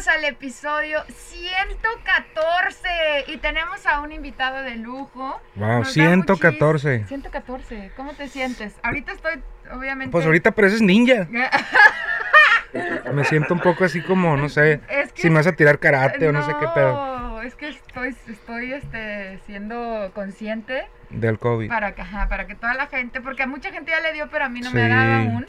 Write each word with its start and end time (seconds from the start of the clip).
Bienvenidos 0.00 0.08
al 0.08 0.24
episodio 0.32 0.98
114 1.08 2.88
y 3.26 3.36
tenemos 3.36 3.86
a 3.86 4.00
un 4.00 4.12
invitado 4.12 4.62
de 4.62 4.76
lujo. 4.76 5.38
Wow, 5.56 5.80
Nos 5.80 5.88
da 5.88 5.92
114. 5.92 7.00
muchis- 7.00 7.08
114, 7.08 7.92
¿cómo 7.96 8.14
te 8.14 8.28
sientes? 8.28 8.74
Ahorita 8.82 9.12
estoy, 9.12 9.42
obviamente... 9.70 10.10
Pues 10.10 10.24
ahorita 10.24 10.52
pareces 10.52 10.80
ninja. 10.80 11.28
Me 13.12 13.24
siento 13.24 13.52
un 13.52 13.60
poco 13.60 13.84
así 13.84 14.00
como, 14.00 14.38
no 14.38 14.48
sé, 14.48 14.80
Es 14.88 15.12
que- 15.12 15.20
si 15.20 15.28
me 15.28 15.36
vas 15.36 15.46
a 15.48 15.52
tirar 15.52 15.78
karate 15.78 16.26
o 16.28 16.32
no 16.32 16.46
sé 16.46 16.52
qué 16.58 16.66
pedo 16.74 17.18
No, 17.18 17.42
es 17.42 17.54
que 17.54 17.68
estoy, 17.68 18.16
estoy 18.28 18.72
este, 18.72 19.38
siendo 19.44 20.12
consciente 20.14 20.86
del 21.10 21.38
COVID. 21.38 21.68
para 21.68 21.94
que, 21.94 22.00
ajá, 22.00 22.26
para 22.30 22.46
que 22.46 22.54
toda 22.54 22.72
la 22.72 22.86
gente, 22.86 23.20
porque 23.20 23.42
a 23.42 23.46
mucha 23.46 23.70
gente 23.70 23.90
ya 23.90 24.00
le 24.00 24.14
dio, 24.14 24.30
pero 24.30 24.46
a 24.46 24.48
mí 24.48 24.60
no 24.60 24.70
me 24.70 24.82
ha 24.84 24.88
dado 24.88 25.12
aún. 25.30 25.46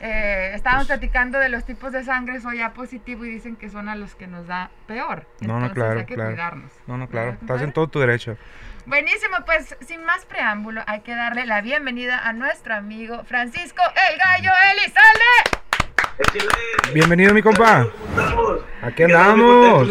Eh, 0.00 0.52
estábamos 0.54 0.86
platicando 0.86 1.38
de 1.38 1.48
los 1.48 1.64
tipos 1.64 1.90
de 1.92 2.04
sangre, 2.04 2.40
soy 2.40 2.60
A 2.60 2.72
positivo 2.72 3.24
y 3.24 3.30
dicen 3.30 3.56
que 3.56 3.68
son 3.68 3.88
a 3.88 3.96
los 3.96 4.14
que 4.14 4.26
nos 4.26 4.46
da 4.46 4.70
peor. 4.86 5.26
No, 5.40 5.58
no, 5.58 5.66
Entonces 5.66 5.74
claro, 5.74 6.00
hay 6.00 6.06
que 6.06 6.14
claro. 6.14 6.30
cuidarnos. 6.30 6.72
No, 6.86 6.96
no, 6.98 7.08
claro, 7.08 7.26
¿Verdad, 7.32 7.42
estás 7.42 7.62
en 7.62 7.72
todo 7.72 7.88
tu 7.88 7.98
derecho. 7.98 8.36
Buenísimo, 8.86 9.36
pues 9.44 9.76
sin 9.80 10.04
más 10.04 10.24
preámbulo, 10.24 10.82
hay 10.86 11.00
que 11.00 11.14
darle 11.14 11.46
la 11.46 11.60
bienvenida 11.60 12.18
a 12.26 12.32
nuestro 12.32 12.74
amigo 12.74 13.24
Francisco 13.24 13.82
El 14.10 14.18
Gallo 14.18 14.50
Elizalde. 14.72 15.58
Bienvenido, 16.94 17.34
mi 17.34 17.42
compa. 17.42 17.86
Aquí 18.82 19.02
andamos. 19.02 19.88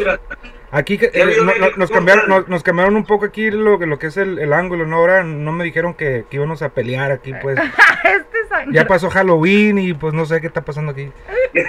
Aquí 0.70 1.00
eh, 1.02 1.12
vio, 1.26 1.44
no- 1.44 1.52
eh, 1.54 1.60
no- 1.60 1.66
nos, 1.78 1.90
¿cómo 1.90 2.00
cambiaron, 2.00 2.24
están? 2.24 2.40
nos, 2.42 2.50
nos 2.50 2.64
cambiaron 2.64 2.96
un 2.98 3.06
poco 3.06 3.26
aquí 3.26 3.50
lo, 3.52 3.80
que- 3.80 3.86
lo 3.86 3.98
que 4.00 4.08
es 4.08 4.18
el, 4.18 4.38
el 4.40 4.52
ángulo, 4.54 4.86
¿no? 4.86 4.98
Ahora 4.98 5.24
no 5.24 5.52
me 5.54 5.64
dijeron 5.64 5.94
que, 5.94 6.26
que 6.30 6.36
íbamos 6.38 6.62
a 6.62 6.70
pelear 6.70 7.12
aquí, 7.12 7.34
pues. 7.42 7.58
este 8.04 8.48
sangre. 8.50 8.74
Ya 8.74 8.86
pasó 8.86 9.10
Halloween 9.10 9.78
y 9.78 9.94
pues 9.94 10.14
no 10.14 10.26
sé 10.26 10.42
qué 10.42 10.48
está 10.48 10.62
pasando 10.62 10.92
aquí. 10.92 11.12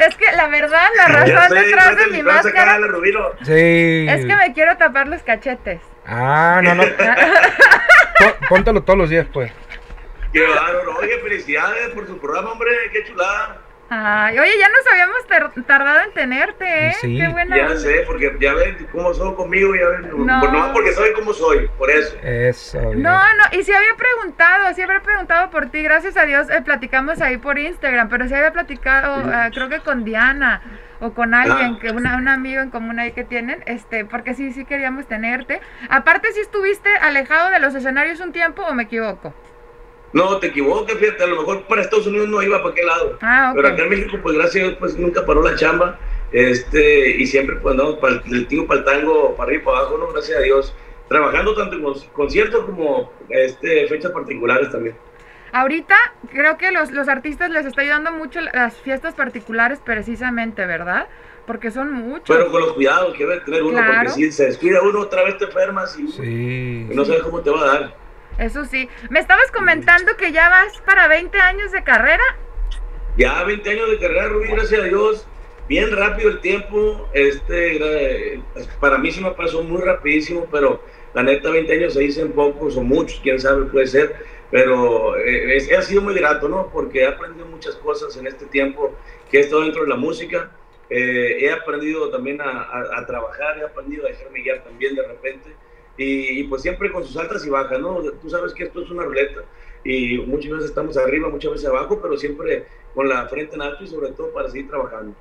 Es 0.00 0.16
que 0.16 0.24
la 0.34 0.48
verdad, 0.48 0.88
la 0.96 1.06
razón 1.08 1.48
sé, 1.58 1.64
detrás 1.64 1.96
de 1.96 2.06
mi 2.08 2.22
máscara. 2.22 2.78
Sí. 3.42 4.06
es 4.08 4.24
que 4.26 4.34
me 4.36 4.52
quiero 4.54 4.76
tapar 4.78 5.08
los 5.08 5.22
cachetes. 5.22 5.80
Ah, 6.06 6.60
no, 6.64 6.74
no. 6.74 6.82
Pó- 8.18 8.46
Póntalo 8.48 8.82
todos 8.82 8.98
los 8.98 9.10
días, 9.10 9.26
pues. 9.32 9.52
Qué 10.32 10.40
bárbaro. 10.46 10.96
Oye, 10.98 11.18
felicidades 11.22 11.88
por 11.90 12.06
su 12.06 12.18
programa, 12.18 12.52
hombre. 12.52 12.70
Qué 12.92 13.04
chulada. 13.04 13.59
Ay, 13.92 14.38
oye, 14.38 14.52
ya 14.56 14.68
nos 14.68 14.86
habíamos 14.92 15.26
tar- 15.26 15.64
tardado 15.66 16.00
en 16.04 16.12
tenerte, 16.14 16.88
¿eh? 16.88 16.92
Sí. 17.00 17.18
Qué 17.18 17.26
buena. 17.26 17.56
Ya 17.56 17.76
sé, 17.76 18.04
porque 18.06 18.36
ya 18.40 18.54
ven 18.54 18.86
cómo 18.92 19.12
son 19.12 19.34
conmigo. 19.34 19.74
Ya 19.74 19.88
ven. 19.88 20.26
No. 20.26 20.40
No 20.52 20.72
porque 20.72 20.92
soy 20.92 21.12
como 21.12 21.32
soy, 21.34 21.68
por 21.76 21.90
eso. 21.90 22.16
Eso. 22.22 22.78
bien. 22.90 23.02
No, 23.02 23.18
no, 23.18 23.44
y 23.58 23.64
si 23.64 23.72
había 23.72 23.96
preguntado, 23.96 24.72
si 24.74 24.82
había 24.82 25.00
preguntado 25.00 25.50
por 25.50 25.66
ti, 25.70 25.82
gracias 25.82 26.16
a 26.16 26.24
Dios 26.24 26.48
eh, 26.50 26.62
platicamos 26.64 27.20
ahí 27.20 27.36
por 27.36 27.58
Instagram, 27.58 28.08
pero 28.08 28.28
si 28.28 28.34
había 28.34 28.52
platicado, 28.52 29.28
eh, 29.28 29.50
creo 29.52 29.68
que 29.68 29.80
con 29.80 30.04
Diana 30.04 30.62
o 31.00 31.12
con 31.12 31.34
alguien, 31.34 31.74
Ah. 31.74 31.78
que 31.80 31.90
una, 31.90 32.16
un 32.16 32.28
amigo 32.28 32.60
en 32.62 32.70
común 32.70 33.00
ahí 33.00 33.10
que 33.10 33.24
tienen, 33.24 33.62
este, 33.66 34.04
porque 34.04 34.34
sí, 34.34 34.52
sí 34.52 34.64
queríamos 34.66 35.08
tenerte. 35.08 35.60
Aparte, 35.88 36.30
si 36.32 36.40
estuviste 36.40 36.90
alejado 37.00 37.50
de 37.50 37.58
los 37.58 37.74
escenarios 37.74 38.20
un 38.20 38.30
tiempo 38.32 38.62
o 38.62 38.72
me 38.72 38.84
equivoco. 38.84 39.34
No, 40.12 40.38
te 40.38 40.48
equivocas, 40.48 40.96
fíjate. 40.98 41.22
A 41.22 41.26
lo 41.28 41.36
mejor 41.36 41.62
para 41.64 41.82
Estados 41.82 42.06
Unidos 42.06 42.28
no 42.28 42.42
iba 42.42 42.62
para 42.62 42.74
qué 42.74 42.82
lado. 42.82 43.18
Ah. 43.22 43.52
Pero 43.54 43.68
acá 43.68 43.82
en 43.84 43.88
México, 43.90 44.18
pues 44.22 44.36
gracias 44.36 44.64
a 44.64 44.66
Dios, 44.68 44.78
pues 44.80 44.96
nunca 44.96 45.24
paró 45.24 45.42
la 45.42 45.54
chamba. 45.54 45.98
Este, 46.32 47.10
y 47.10 47.26
siempre, 47.26 47.56
pues 47.56 47.74
no, 47.76 47.98
para 47.98 48.14
el, 48.14 48.22
el 48.34 48.46
tingo 48.46 48.66
para 48.66 48.80
el 48.80 48.86
tango, 48.86 49.34
para 49.36 49.48
arriba 49.48 49.62
y 49.62 49.64
para 49.66 49.78
abajo, 49.78 49.98
no, 49.98 50.08
gracias 50.12 50.38
a 50.38 50.42
Dios. 50.42 50.74
Trabajando 51.08 51.54
tanto 51.56 51.76
en 51.76 51.82
los 51.82 52.04
conciertos 52.12 52.64
como 52.64 53.12
este, 53.28 53.86
fechas 53.88 54.12
particulares 54.12 54.70
también. 54.70 54.96
Ahorita 55.52 55.96
creo 56.30 56.56
que 56.56 56.70
los, 56.70 56.92
los 56.92 57.08
artistas 57.08 57.50
les 57.50 57.66
está 57.66 57.82
ayudando 57.82 58.12
mucho 58.12 58.40
las 58.40 58.76
fiestas 58.76 59.14
particulares 59.14 59.80
precisamente, 59.84 60.64
¿verdad? 60.66 61.08
Porque 61.46 61.72
son 61.72 61.90
muchos. 61.92 62.28
Pero 62.36 62.50
con 62.52 62.60
los 62.60 62.74
cuidados 62.74 63.12
que 63.16 63.26
debe 63.26 63.40
tener 63.40 63.62
uno, 63.64 63.72
Claro. 63.78 63.92
porque 64.10 64.10
si 64.10 64.30
se 64.30 64.46
descuida 64.46 64.80
uno, 64.82 65.00
otra 65.00 65.24
vez 65.24 65.36
te 65.38 65.46
enfermas 65.46 65.98
y 65.98 66.06
Sí. 66.12 66.86
no 66.94 67.04
sabes 67.04 67.22
cómo 67.22 67.40
te 67.40 67.50
va 67.50 67.62
a 67.62 67.66
dar. 67.66 67.94
Eso 68.40 68.64
sí. 68.64 68.88
Me 69.10 69.20
estabas 69.20 69.50
comentando 69.52 70.16
que 70.16 70.32
ya 70.32 70.48
vas 70.48 70.80
para 70.86 71.06
20 71.08 71.38
años 71.38 71.72
de 71.72 71.84
carrera. 71.84 72.22
Ya 73.18 73.44
20 73.44 73.68
años 73.70 73.90
de 73.90 73.98
carrera, 73.98 74.28
Rubí, 74.28 74.48
gracias 74.48 74.80
a 74.80 74.84
Dios. 74.84 75.26
Bien 75.68 75.94
rápido 75.94 76.30
el 76.30 76.40
tiempo. 76.40 77.06
Este, 77.12 77.78
gra- 77.78 78.42
para 78.80 78.96
mí 78.96 79.12
sí 79.12 79.22
me 79.22 79.30
pasó 79.32 79.62
muy 79.62 79.82
rapidísimo, 79.82 80.48
pero 80.50 80.82
la 81.12 81.22
neta 81.22 81.50
20 81.50 81.70
años 81.70 81.92
se 81.92 82.00
dicen 82.00 82.32
pocos 82.32 82.76
o 82.78 82.82
muchos, 82.82 83.20
quién 83.22 83.38
sabe, 83.38 83.66
puede 83.66 83.86
ser. 83.86 84.16
Pero 84.50 85.16
eh, 85.18 85.58
ha 85.78 85.82
sido 85.82 86.00
muy 86.00 86.14
grato, 86.14 86.48
¿no? 86.48 86.70
Porque 86.72 87.02
he 87.02 87.06
aprendido 87.06 87.44
muchas 87.46 87.76
cosas 87.76 88.16
en 88.16 88.26
este 88.26 88.46
tiempo 88.46 88.96
que 89.30 89.36
he 89.36 89.40
estado 89.42 89.62
dentro 89.62 89.82
de 89.82 89.90
la 89.90 89.96
música. 89.96 90.50
Eh, 90.88 91.36
he 91.40 91.52
aprendido 91.52 92.10
también 92.10 92.40
a 92.40 93.04
trabajar, 93.06 93.58
he 93.58 93.64
aprendido 93.64 94.06
a 94.06 94.08
dejarme 94.08 94.40
guiar 94.40 94.64
también 94.64 94.96
de 94.96 95.06
repente. 95.06 95.50
Y, 95.96 96.40
y 96.40 96.44
pues 96.44 96.62
siempre 96.62 96.90
con 96.90 97.04
sus 97.04 97.16
altas 97.16 97.44
y 97.46 97.50
bajas, 97.50 97.78
¿no? 97.80 98.00
Tú 98.22 98.30
sabes 98.30 98.54
que 98.54 98.64
esto 98.64 98.82
es 98.82 98.90
una 98.90 99.04
ruleta 99.04 99.40
y 99.84 100.18
muchas 100.18 100.52
veces 100.52 100.66
estamos 100.70 100.96
arriba, 100.96 101.28
muchas 101.28 101.52
veces 101.52 101.66
abajo, 101.68 102.00
pero 102.00 102.16
siempre 102.16 102.66
con 102.94 103.08
la 103.08 103.28
frente 103.28 103.56
en 103.56 103.62
alto 103.62 103.84
y 103.84 103.88
sobre 103.88 104.12
todo 104.12 104.32
para 104.32 104.48
seguir 104.48 104.68
trabajando. 104.68 105.14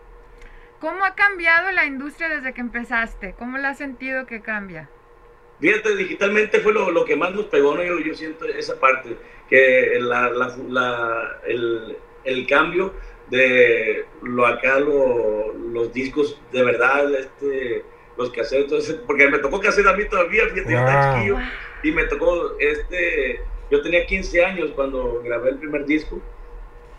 ¿Cómo 0.80 1.04
ha 1.06 1.16
cambiado 1.16 1.72
la 1.72 1.86
industria 1.86 2.30
desde 2.30 2.54
que 2.54 2.62
empezaste? 2.62 3.36
¿Cómo 3.36 3.58
la 3.58 3.70
has 3.70 3.78
sentido 3.78 4.26
que 4.26 4.42
cambia? 4.42 4.90
Fíjate, 5.60 5.96
digitalmente 5.98 6.62
fue 6.62 6.74
lo, 6.74 6.90
lo 6.92 7.04
que 7.04 7.18
más 7.18 7.34
nos 7.34 7.46
pegó, 7.48 7.76
¿no? 7.76 7.84
Yo, 7.84 8.00
yo 8.00 8.14
siento 8.16 8.46
esa 8.46 8.80
parte, 8.80 9.18
que 9.50 9.98
la, 10.00 10.30
la- 10.30 10.56
la- 10.70 11.42
el, 11.46 11.98
el 12.24 12.48
cambio 12.48 12.94
de 13.28 14.06
lo 14.22 14.46
acá, 14.46 14.80
lo- 14.80 15.54
los 15.54 15.92
discos 15.94 16.42
de 16.52 16.64
verdad, 16.64 17.14
este, 17.14 17.84
los 18.20 18.32
cassettes, 18.32 18.66
entonces, 18.66 19.02
porque 19.08 19.30
me 19.30 19.40
tocó 19.40 19.60
cassette 19.60 19.88
a 19.88 19.96
mí 19.98 20.08
todavía, 20.10 20.44
fíjate, 20.50 20.74
yo 20.74 20.80
estaba 20.80 21.00
Wow. 21.00 21.14
chiquillo, 21.14 21.38
y 21.84 21.92
me 21.94 22.06
tocó, 22.06 22.58
este, 22.60 23.40
yo 23.70 23.82
tenía 23.82 24.06
15 24.06 24.44
años 24.46 24.72
cuando 24.76 25.22
grabé 25.24 25.52
el 25.52 25.60
primer 25.60 25.86
disco, 25.86 26.22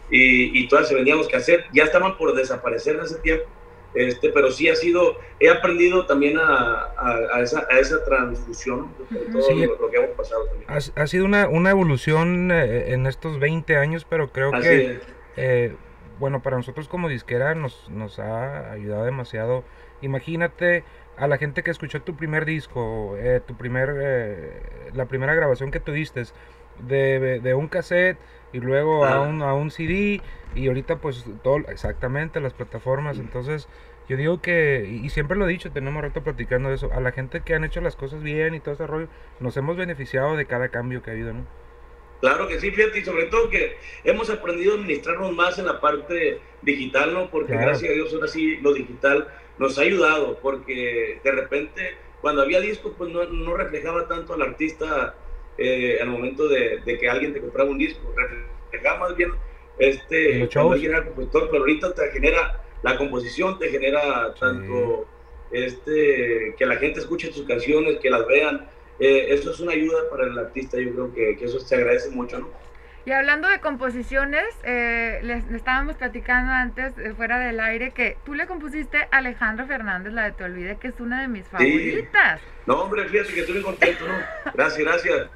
y, 0.08 0.58
y 0.64 0.68
todavía 0.68 0.88
se 0.88 0.94
vendían 0.96 1.18
los 1.18 1.28
cassettes, 1.28 1.66
ya 1.72 1.84
estaban 1.84 2.16
por 2.16 2.34
desaparecer 2.34 2.96
en 2.96 3.02
ese 3.02 3.20
tiempo, 3.20 3.44
este, 3.94 4.30
pero 4.30 4.50
sí 4.50 4.68
ha 4.68 4.74
sido, 4.76 5.16
he 5.38 5.48
aprendido 5.50 6.06
también 6.06 6.38
a, 6.38 6.44
a- 6.96 7.28
a 7.34 7.40
esa, 7.42 7.66
a 7.70 7.78
esa 7.78 8.04
transfusión 8.04 8.94
de 8.98 9.26
todo 9.32 9.50
Sí. 9.50 9.66
lo, 9.66 9.78
lo 9.80 9.90
que 9.90 9.96
hemos 9.98 10.16
pasado 10.16 10.46
también. 10.46 10.70
Ha, 10.70 11.02
ha 11.02 11.06
sido 11.06 11.24
una, 11.24 11.48
una 11.48 11.70
evolución 11.70 12.50
eh, 12.52 12.92
en 12.92 13.06
estos 13.06 13.38
20 13.38 13.76
años, 13.76 14.04
pero 14.08 14.30
creo 14.32 14.52
Así 14.52 14.68
que, 14.68 15.00
eh, 15.36 15.76
bueno, 16.18 16.42
para 16.42 16.56
nosotros 16.56 16.88
como 16.88 17.08
disquera 17.08 17.54
nos, 17.54 17.88
nos 17.90 18.18
ha 18.18 18.72
ayudado 18.72 19.04
demasiado. 19.04 19.64
Imagínate 20.02 20.84
a 21.20 21.28
la 21.28 21.38
gente 21.38 21.62
que 21.62 21.70
escuchó 21.70 22.02
tu 22.02 22.16
primer 22.16 22.44
disco, 22.44 23.16
eh, 23.18 23.40
tu 23.46 23.56
primer, 23.56 23.94
eh, 24.00 24.90
la 24.94 25.06
primera 25.06 25.34
grabación 25.34 25.70
que 25.70 25.80
tuviste 25.80 26.22
de, 26.78 27.40
de 27.40 27.54
un 27.54 27.68
cassette 27.68 28.18
y 28.52 28.60
luego 28.60 29.06
a 29.06 29.20
un, 29.20 29.42
a 29.42 29.54
un 29.54 29.70
CD 29.70 30.22
y 30.54 30.68
ahorita 30.68 31.00
pues 31.00 31.24
todo, 31.42 31.58
exactamente 31.68 32.40
las 32.40 32.54
plataformas. 32.54 33.18
Entonces 33.18 33.68
yo 34.08 34.16
digo 34.16 34.40
que, 34.40 34.86
y 34.88 35.04
y 35.06 35.10
siempre 35.10 35.36
lo 35.36 35.46
he 35.46 35.52
dicho, 35.52 35.72
tenemos 35.72 36.02
rato 36.02 36.22
platicando 36.24 36.68
de 36.70 36.76
eso, 36.76 36.92
a 36.92 37.00
la 37.00 37.12
gente 37.12 37.42
que 37.44 37.54
han 37.54 37.64
hecho 37.64 37.80
las 37.80 37.96
cosas 37.96 38.22
bien 38.22 38.54
y 38.54 38.60
todo 38.60 38.74
ese 38.74 38.86
rollo, 38.86 39.08
nos 39.38 39.56
hemos 39.56 39.76
beneficiado 39.76 40.36
de 40.36 40.46
cada 40.46 40.70
cambio 40.70 41.02
que 41.02 41.10
ha 41.10 41.12
habido, 41.14 41.32
¿no? 41.34 41.48
Claro 42.20 42.48
que 42.48 42.60
sí, 42.60 42.70
fíjate, 42.70 42.98
y 42.98 43.04
sobre 43.04 43.26
todo 43.26 43.48
que 43.48 43.78
hemos 44.04 44.28
aprendido 44.28 44.72
a 44.72 44.76
administrarnos 44.76 45.32
más 45.32 45.58
en 45.58 45.64
la 45.64 45.80
parte 45.80 46.42
digital, 46.60 47.14
¿no? 47.14 47.30
Porque 47.30 47.56
Claro. 47.56 47.66
gracias 47.66 47.90
a 47.90 47.94
Dios 47.94 48.12
ahora 48.12 48.28
sí 48.28 48.58
lo 48.58 48.74
digital 48.74 49.26
nos 49.60 49.78
ha 49.78 49.82
ayudado, 49.82 50.38
porque 50.40 51.20
de 51.22 51.32
repente 51.32 51.94
cuando 52.22 52.40
había 52.40 52.60
discos 52.60 52.92
pues 52.96 53.10
no, 53.10 53.22
no 53.24 53.54
reflejaba 53.54 54.08
tanto 54.08 54.32
al 54.32 54.42
artista 54.42 55.14
eh, 55.58 55.98
al 56.00 56.08
momento 56.08 56.48
de, 56.48 56.78
de 56.78 56.98
que 56.98 57.08
alguien 57.10 57.34
te 57.34 57.40
compraba 57.40 57.68
un 57.68 57.76
disco, 57.76 58.00
reflejaba 58.70 59.00
más 59.00 59.16
bien 59.16 59.32
este, 59.78 60.30
cuando 60.30 60.46
shows. 60.46 60.72
alguien 60.72 60.92
era 60.92 61.04
compositor, 61.04 61.50
pero 61.50 61.62
ahorita 61.62 61.94
te 61.94 62.10
genera 62.10 62.64
la 62.82 62.96
composición, 62.96 63.58
te 63.58 63.68
genera 63.68 64.34
tanto 64.40 65.06
este, 65.50 66.54
que 66.56 66.64
la 66.66 66.76
gente 66.76 67.00
escuche 67.00 67.28
tus 67.28 67.46
canciones, 67.46 67.98
que 67.98 68.08
las 68.08 68.26
vean, 68.26 68.66
eh, 68.98 69.26
eso 69.28 69.50
es 69.50 69.60
una 69.60 69.72
ayuda 69.72 70.08
para 70.08 70.24
el 70.24 70.38
artista, 70.38 70.78
yo 70.78 70.92
creo 70.94 71.14
que, 71.14 71.36
que 71.36 71.44
eso 71.44 71.60
se 71.60 71.74
agradece 71.74 72.08
mucho, 72.08 72.38
¿no? 72.38 72.48
Y 73.06 73.12
hablando 73.12 73.48
de 73.48 73.60
composiciones, 73.60 74.44
eh, 74.62 75.20
les, 75.22 75.44
les 75.46 75.54
estábamos 75.56 75.96
platicando 75.96 76.52
antes, 76.52 76.96
eh, 76.98 77.14
fuera 77.16 77.38
del 77.38 77.58
aire, 77.60 77.92
que 77.92 78.16
tú 78.24 78.34
le 78.34 78.46
compusiste 78.46 78.98
a 79.10 79.18
Alejandro 79.18 79.66
Fernández, 79.66 80.12
la 80.12 80.24
de 80.24 80.32
Te 80.32 80.44
Olvide, 80.44 80.76
que 80.76 80.88
es 80.88 81.00
una 81.00 81.22
de 81.22 81.28
mis 81.28 81.46
favoritas. 81.46 82.40
No, 82.66 82.82
hombre, 82.82 83.08
fíjate 83.08 83.32
que 83.32 83.40
estoy 83.40 83.54
muy 83.54 83.64
contento, 83.64 84.06
¿no? 84.06 84.14
Gracias, 84.54 84.78
gracias. 84.86 85.28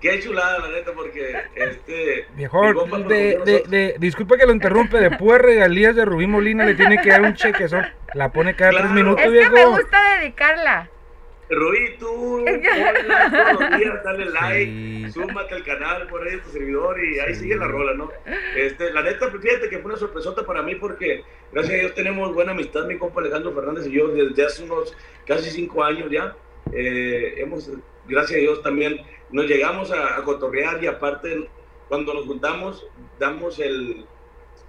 Qué 0.00 0.18
chulada, 0.18 0.58
la 0.58 0.68
neta, 0.70 0.90
porque 0.92 1.32
este. 1.54 2.26
Compa 2.50 2.98
de, 2.98 3.38
de, 3.44 3.62
de, 3.68 3.94
disculpa 4.00 4.36
que 4.36 4.44
lo 4.46 4.52
interrumpe, 4.52 4.98
de 4.98 5.12
puras 5.12 5.40
regalías 5.40 5.94
de 5.94 6.04
Rubí 6.04 6.26
Molina 6.26 6.64
le 6.64 6.74
tiene 6.74 7.00
que 7.00 7.10
dar 7.10 7.22
un 7.22 7.34
cheque, 7.34 7.68
son, 7.68 7.86
la 8.14 8.32
pone 8.32 8.56
cada 8.56 8.72
tres 8.72 8.90
minutos, 8.90 9.20
Es 9.24 9.30
que 9.30 9.38
viejo. 9.38 9.52
me 9.54 9.64
gusta 9.66 10.18
dedicarla. 10.18 10.88
Rubí, 11.54 11.96
tú 11.98 12.44
todos 12.44 13.60
los 13.60 13.78
días, 13.78 14.04
dale 14.04 14.24
like, 14.26 14.72
Sí. 14.72 15.10
súmate 15.12 15.54
al 15.54 15.64
canal, 15.64 16.06
por 16.08 16.26
ahí 16.26 16.38
tu 16.40 16.48
servidor 16.50 16.96
y 17.04 17.18
ahí 17.18 17.34
Sí. 17.34 17.40
sigue 17.42 17.56
la 17.56 17.66
rola, 17.68 17.94
¿no? 17.94 18.10
Este, 18.56 18.92
la 18.92 19.02
neta, 19.02 19.30
fíjate 19.30 19.68
que 19.68 19.78
fue 19.78 19.90
una 19.90 19.96
sorpresota 19.98 20.44
para 20.46 20.62
mí 20.62 20.74
porque 20.76 21.24
gracias 21.52 21.74
a 21.74 21.80
Dios 21.80 21.94
tenemos 21.94 22.32
buena 22.32 22.52
amistad, 22.52 22.86
mi 22.86 22.96
compa 22.96 23.20
Alejandro 23.20 23.52
Fernández 23.52 23.86
y 23.86 23.92
yo, 23.92 24.08
desde 24.08 24.44
hace 24.46 24.64
unos 24.64 24.96
casi 25.26 25.50
cinco 25.50 25.84
años 25.84 26.10
ya. 26.10 26.34
Eh, 26.72 27.34
hemos, 27.38 27.70
gracias 28.08 28.38
a 28.38 28.40
Dios 28.40 28.62
también, 28.62 29.00
nos 29.30 29.46
llegamos 29.46 29.90
a, 29.92 30.16
a 30.16 30.24
cotorrear 30.24 30.82
y 30.82 30.86
aparte, 30.86 31.48
cuando 31.88 32.14
nos 32.14 32.24
juntamos, 32.26 32.86
damos 33.18 33.58
el, 33.58 34.06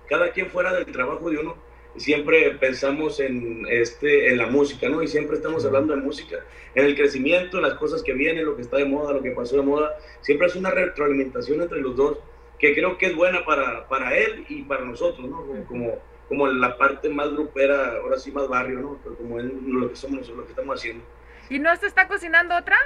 cada 0.10 0.32
quien 0.32 0.50
fuera 0.50 0.74
del 0.74 0.86
trabajo 0.88 1.30
de 1.30 1.38
uno, 1.38 1.56
siempre 1.98 2.52
pensamos 2.52 3.20
en, 3.20 3.66
este, 3.70 4.30
en 4.30 4.38
la 4.38 4.48
música, 4.48 4.90
¿no? 4.90 5.04
Y 5.04 5.08
siempre 5.08 5.36
estamos 5.36 5.66
hablando 5.66 5.96
de 5.96 6.02
música, 6.02 6.38
en 6.76 6.86
el 6.86 6.96
crecimiento, 6.96 7.58
en 7.58 7.64
las 7.64 7.76
cosas 7.76 8.02
que 8.04 8.14
vienen, 8.14 8.46
lo 8.46 8.56
que 8.56 8.64
está 8.64 8.78
de 8.78 8.86
moda, 8.86 9.14
lo 9.14 9.22
que 9.22 9.32
pasó 9.32 9.58
de 9.58 9.64
moda. 9.64 9.96
Siempre 10.22 10.48
es 10.48 10.56
una 10.56 10.72
retroalimentación 10.72 11.62
entre 11.62 11.82
los 11.82 11.96
dos, 11.96 12.18
que 12.60 12.74
creo 12.74 12.98
que 12.98 13.08
es 13.08 13.16
buena 13.16 13.46
para, 13.46 13.88
para 13.88 14.16
él 14.16 14.46
y 14.50 14.64
para 14.64 14.86
nosotros, 14.86 15.28
¿no? 15.28 15.46
Como, 15.68 16.00
como, 16.28 16.48
la 16.48 16.78
parte 16.78 17.10
más 17.10 17.32
grupera, 17.32 17.98
ahora 17.98 18.18
sí 18.18 18.32
más 18.32 18.48
barrio, 18.48 18.80
¿no? 18.80 19.00
Pero 19.04 19.16
como 19.18 19.40
es 19.40 19.46
lo 19.46 19.90
que 19.90 19.96
somos 19.96 20.20
nosotros, 20.20 20.38
lo 20.38 20.46
que 20.46 20.52
estamos 20.52 20.80
haciendo. 20.80 21.04
¿Y 21.50 21.60
no 21.60 21.76
se 21.76 21.88
está 21.88 22.08
cocinando 22.08 22.56
otra? 22.56 22.78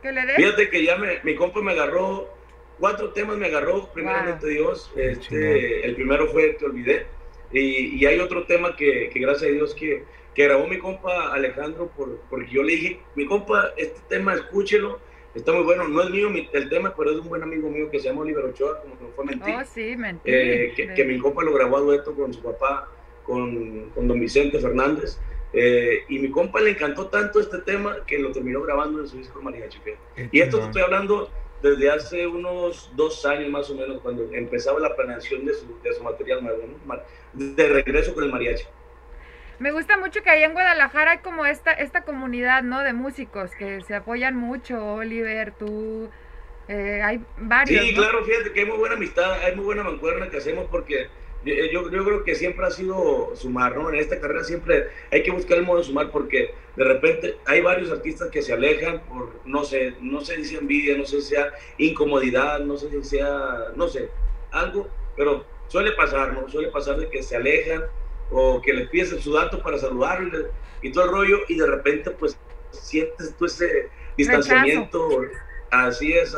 ¿Que 0.00 0.12
le 0.12 0.24
des? 0.24 0.36
Fíjate 0.36 0.70
que 0.70 0.84
ya 0.84 0.96
me, 0.96 1.20
mi 1.24 1.34
compa 1.34 1.60
me 1.60 1.72
agarró, 1.72 2.32
cuatro 2.78 3.10
temas 3.12 3.36
me 3.36 3.46
agarró, 3.46 3.92
primeramente 3.92 4.46
Dios. 4.48 4.90
chingón. 4.94 5.10
Este, 5.10 5.84
el 5.84 5.94
primero 5.94 6.28
fue 6.28 6.54
Te 6.54 6.64
Olvidé. 6.64 7.06
Y, 7.52 7.96
y 8.02 8.06
hay 8.06 8.18
otro 8.20 8.44
tema 8.46 8.76
que, 8.76 9.10
que 9.12 9.18
gracias 9.20 9.50
a 9.50 9.52
Dios 9.52 9.74
que, 9.74 10.04
que 10.34 10.44
grabó 10.44 10.66
mi 10.68 10.78
compa 10.78 11.32
Alejandro, 11.32 11.90
por, 11.96 12.20
porque 12.30 12.50
yo 12.50 12.62
le 12.62 12.72
dije, 12.72 13.00
mi 13.16 13.26
compa, 13.26 13.70
este 13.76 14.00
tema 14.08 14.34
escúchelo, 14.34 15.00
está 15.34 15.52
muy 15.52 15.62
bueno. 15.64 15.88
No 15.88 16.02
es 16.02 16.10
mío 16.10 16.30
mi- 16.30 16.48
el 16.52 16.68
tema, 16.68 16.94
pero 16.96 17.10
es 17.10 17.16
de 17.16 17.22
un 17.22 17.28
buen 17.28 17.42
amigo 17.42 17.68
mío 17.68 17.90
que 17.90 17.98
se 17.98 18.08
llama 18.08 18.22
Oliver 18.22 18.44
Ochoa, 18.44 18.80
como 18.82 18.96
que 18.98 19.04
no 19.04 19.10
fue 19.10 19.24
mentir. 19.24 19.54
Oh, 19.54 19.64
sí, 19.64 19.96
mentí. 19.96 20.30
Eh, 20.30 20.72
que, 20.76 20.94
que 20.94 21.04
mi 21.04 21.18
compa 21.18 21.42
lo 21.42 21.52
grabó 21.52 21.78
a 21.78 21.80
dueto 21.80 22.14
con 22.14 22.32
su 22.32 22.42
papá, 22.42 22.88
con, 23.24 23.90
con 23.90 24.06
don 24.08 24.20
Vicente 24.20 24.58
Fernández. 24.58 25.18
Eh, 25.52 26.04
y 26.08 26.20
mi 26.20 26.30
compa 26.30 26.60
le 26.60 26.70
encantó 26.70 27.08
tanto 27.08 27.40
este 27.40 27.58
tema 27.58 28.04
que 28.06 28.20
lo 28.20 28.30
terminó 28.30 28.62
grabando 28.62 29.00
en 29.00 29.08
su 29.08 29.18
disco 29.18 29.40
fíjate. 29.40 29.98
Qué 30.14 30.28
Y 30.30 30.40
esto 30.40 30.58
te 30.58 30.66
estoy 30.66 30.82
hablando 30.82 31.28
desde 31.62 31.90
hace 31.90 32.26
unos 32.26 32.90
dos 32.96 33.24
años 33.26 33.50
más 33.50 33.70
o 33.70 33.74
menos, 33.74 34.00
cuando 34.00 34.28
empezaba 34.32 34.80
la 34.80 34.94
planeación 34.94 35.44
de 35.44 35.54
su, 35.54 35.80
de 35.82 35.92
su 35.92 36.02
material 36.02 36.42
nuevo, 36.42 36.62
¿no? 36.66 36.96
De 37.32 37.68
regreso 37.68 38.14
con 38.14 38.24
el 38.24 38.32
mariachi. 38.32 38.64
Me 39.58 39.72
gusta 39.72 39.98
mucho 39.98 40.22
que 40.22 40.30
allá 40.30 40.46
en 40.46 40.54
Guadalajara 40.54 41.10
hay 41.10 41.18
como 41.18 41.44
esta, 41.44 41.72
esta 41.72 42.02
comunidad, 42.02 42.62
¿no? 42.62 42.82
De 42.82 42.94
músicos 42.94 43.50
que 43.58 43.82
se 43.82 43.94
apoyan 43.94 44.34
mucho. 44.34 44.94
Oliver, 44.94 45.52
tú, 45.52 46.08
eh, 46.66 47.02
hay 47.02 47.22
varios. 47.36 47.84
Sí, 47.84 47.92
¿no? 47.92 48.00
claro, 48.00 48.24
fíjate 48.24 48.52
que 48.52 48.60
hay 48.60 48.66
muy 48.66 48.78
buena 48.78 48.94
amistad, 48.94 49.32
hay 49.32 49.54
muy 49.54 49.66
buena 49.66 49.82
mancuerna 49.82 50.30
que 50.30 50.38
hacemos 50.38 50.66
porque 50.70 51.08
yo, 51.44 51.54
yo, 51.54 51.90
yo 51.90 52.04
creo 52.04 52.24
que 52.24 52.34
siempre 52.34 52.66
ha 52.66 52.70
sido 52.70 53.32
sumar, 53.34 53.76
¿no? 53.76 53.88
En 53.88 53.96
esta 53.96 54.20
carrera 54.20 54.44
siempre 54.44 54.88
hay 55.10 55.22
que 55.22 55.30
buscar 55.30 55.58
el 55.58 55.64
modo 55.64 55.78
de 55.78 55.84
sumar 55.84 56.10
porque 56.10 56.54
de 56.76 56.84
repente 56.84 57.36
hay 57.46 57.60
varios 57.60 57.90
artistas 57.90 58.28
que 58.30 58.42
se 58.42 58.52
alejan 58.52 59.00
por, 59.04 59.30
no 59.44 59.64
sé, 59.64 59.94
no 60.00 60.20
sé 60.20 60.36
si 60.36 60.44
sea 60.44 60.58
envidia, 60.58 60.96
no 60.96 61.04
sé 61.04 61.20
si 61.22 61.28
sea 61.30 61.52
incomodidad, 61.78 62.60
no 62.60 62.76
sé 62.76 62.90
si 62.90 63.02
sea, 63.04 63.72
no 63.74 63.88
sé, 63.88 64.10
algo, 64.50 64.88
pero 65.16 65.44
suele 65.68 65.92
pasar, 65.92 66.32
¿no? 66.32 66.48
Suele 66.48 66.68
pasar 66.68 66.96
de 66.98 67.08
que 67.08 67.22
se 67.22 67.36
alejan 67.36 67.84
o 68.30 68.60
que 68.60 68.72
les 68.72 68.88
pides 68.90 69.08
su 69.20 69.32
dato 69.32 69.62
para 69.62 69.78
saludarles 69.78 70.46
y 70.82 70.92
todo 70.92 71.04
el 71.04 71.10
rollo 71.10 71.38
y 71.48 71.56
de 71.56 71.66
repente 71.66 72.10
pues 72.10 72.38
sientes 72.70 73.34
tú 73.36 73.46
ese 73.46 73.88
distanciamiento, 74.16 75.22
así 75.70 76.12
es, 76.12 76.36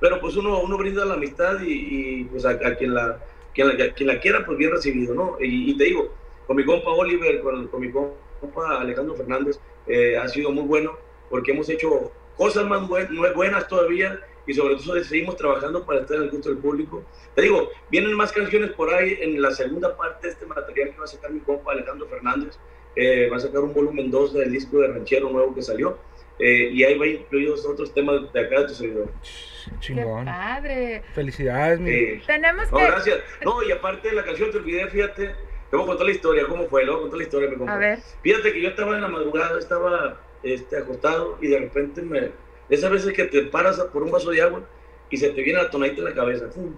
pero 0.00 0.20
pues 0.20 0.36
uno, 0.36 0.60
uno 0.60 0.76
brinda 0.76 1.04
la 1.04 1.14
amistad 1.14 1.60
y, 1.60 2.20
y, 2.20 2.24
pues 2.24 2.44
a, 2.44 2.50
a 2.50 2.74
quien, 2.76 2.94
la, 2.94 3.18
quien, 3.54 3.68
la, 3.68 3.92
quien 3.94 4.06
la 4.06 4.20
quiera 4.20 4.44
pues 4.44 4.58
bien 4.58 4.70
recibido, 4.70 5.14
¿no? 5.14 5.36
Y, 5.40 5.70
y 5.70 5.76
te 5.76 5.84
digo, 5.84 6.12
con 6.46 6.56
mi 6.56 6.64
compa 6.64 6.90
Oliver, 6.90 7.40
con, 7.40 7.68
con 7.68 7.80
mi 7.80 7.90
compa 7.90 8.80
Alejandro 8.80 9.14
Fernández, 9.16 9.58
eh, 9.86 10.16
ha 10.16 10.28
sido 10.28 10.50
muy 10.50 10.64
bueno 10.64 10.96
porque 11.30 11.52
hemos 11.52 11.68
hecho 11.68 12.12
cosas 12.36 12.66
más 12.66 12.86
buen- 12.88 13.08
buenas 13.34 13.66
todavía 13.68 14.20
y 14.46 14.54
sobre 14.54 14.76
todo 14.76 15.02
seguimos 15.04 15.36
trabajando 15.36 15.84
para 15.84 16.00
estar 16.00 16.16
en 16.16 16.22
el 16.24 16.30
gusto 16.30 16.48
del 16.48 16.58
público. 16.58 17.02
Te 17.34 17.42
digo, 17.42 17.68
vienen 17.90 18.14
más 18.14 18.32
canciones 18.32 18.70
por 18.72 18.92
ahí 18.92 19.18
en 19.20 19.42
la 19.42 19.50
segunda 19.50 19.94
parte 19.96 20.26
de 20.28 20.32
este 20.32 20.46
material 20.46 20.90
que 20.92 20.98
va 20.98 21.04
a 21.04 21.08
sacar 21.08 21.30
mi 21.30 21.40
compa 21.40 21.72
Alejandro 21.72 22.06
Fernández. 22.08 22.58
Eh, 22.96 23.28
va 23.30 23.36
a 23.36 23.40
sacar 23.40 23.60
un 23.60 23.74
volumen 23.74 24.10
2 24.10 24.32
del 24.34 24.50
disco 24.50 24.78
de 24.78 24.88
Ranchero 24.88 25.28
nuevo 25.30 25.54
que 25.54 25.62
salió. 25.62 25.98
Eh, 26.38 26.70
y 26.72 26.84
ahí 26.84 26.96
va 26.98 27.06
incluidos 27.06 27.64
otros 27.66 27.92
temas 27.94 28.32
de 28.32 28.40
acá 28.40 28.60
de 28.60 28.66
tu 28.68 28.74
servidor. 28.74 29.10
Qué 29.64 29.78
Chingón. 29.80 30.24
padre. 30.24 31.02
Felicidades, 31.14 31.78
mi. 31.80 31.90
Eh, 31.90 32.22
Tenemos 32.26 32.70
no, 32.72 32.78
que... 32.78 32.84
gracias. 32.84 33.18
No, 33.44 33.62
y 33.62 33.70
aparte 33.72 34.08
de 34.08 34.14
la 34.14 34.24
canción, 34.24 34.50
te 34.50 34.58
olvidé, 34.58 34.86
fíjate. 34.88 35.34
Te 35.70 35.76
voy 35.76 35.84
a 35.84 35.88
contar 35.88 36.06
la 36.06 36.12
historia, 36.12 36.44
cómo 36.48 36.66
fue, 36.66 36.84
le 36.84 36.90
voy 36.90 36.98
a 36.98 37.02
contar 37.02 37.18
la 37.18 37.24
historia, 37.24 37.48
compa. 37.58 37.74
A 37.74 37.78
ver. 37.78 37.98
Fíjate 38.22 38.52
que 38.54 38.62
yo 38.62 38.70
estaba 38.70 38.94
en 38.94 39.02
la 39.02 39.08
madrugada, 39.08 39.58
estaba 39.58 40.18
este, 40.42 40.78
acostado 40.78 41.36
y 41.42 41.48
de 41.48 41.58
repente 41.58 42.00
me. 42.00 42.30
Esas 42.70 42.90
veces 42.90 43.12
que 43.12 43.24
te 43.24 43.42
paras 43.42 43.78
por 43.92 44.02
un 44.02 44.10
vaso 44.10 44.30
de 44.30 44.40
agua 44.42 44.62
y 45.10 45.16
se 45.18 45.30
te 45.30 45.42
viene 45.42 45.62
la 45.62 45.70
tonadita 45.70 45.98
en 45.98 46.04
la 46.04 46.14
cabeza. 46.14 46.48
¡fum! 46.50 46.74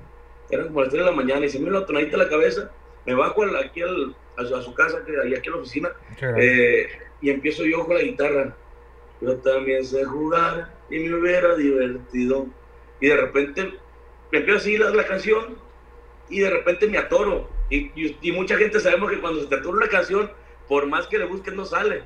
Eran 0.51 0.67
como 0.69 0.81
las 0.81 0.91
3 0.91 1.05
de 1.05 1.11
la 1.11 1.17
mañana 1.17 1.47
y 1.47 1.49
se 1.49 1.59
me 1.61 1.67
vino 1.67 1.79
la 1.79 1.87
tonadita 1.87 2.13
en 2.17 2.23
la 2.25 2.29
cabeza. 2.29 2.71
Me 3.07 3.15
bajo 3.15 3.43
al- 3.45 3.57
aquí 3.57 3.83
al- 3.83 4.15
a, 4.37 4.45
su, 4.45 4.57
a 4.57 4.63
su 4.63 4.75
casa, 4.75 5.05
que 5.05 5.13
ahí 5.21 5.35
aquí 5.35 5.49
a 5.49 5.53
la 5.53 5.59
oficina, 5.59 5.91
eh, 6.39 6.87
y 7.21 7.31
empiezo 7.31 7.65
yo 7.65 7.85
con 7.87 7.95
la 7.97 8.03
guitarra. 8.03 8.57
Yo 9.21 9.37
también 9.37 9.85
sé 9.85 10.05
jugar 10.05 10.75
y 10.89 10.99
me 10.99 11.15
hubiera 11.15 11.55
divertido. 11.55 12.47
Y 13.01 13.09
de 13.09 13.17
repente 13.17 13.75
me 14.33 14.39
empiezo 14.39 14.59
a 14.59 14.63
seguir 14.63 14.81
la, 14.81 15.07
canción 15.07 15.59
y 16.29 16.41
de 16.41 16.51
repente 16.51 16.87
me 16.89 16.99
atoro. 16.99 17.49
Y, 17.69 17.91
y- 17.95 18.33
mucha 18.33 18.57
gente 18.57 18.81
sabemos 18.81 19.11
que 19.11 19.21
cuando 19.21 19.41
se 19.41 19.47
te 19.47 19.57
atora 19.57 19.77
una 19.77 19.89
canción, 19.89 20.31
por 20.69 20.87
más 20.87 21.07
que 21.07 21.19
le 21.19 21.27
busques, 21.27 21.55
no 21.55 21.65
sale. 21.65 22.03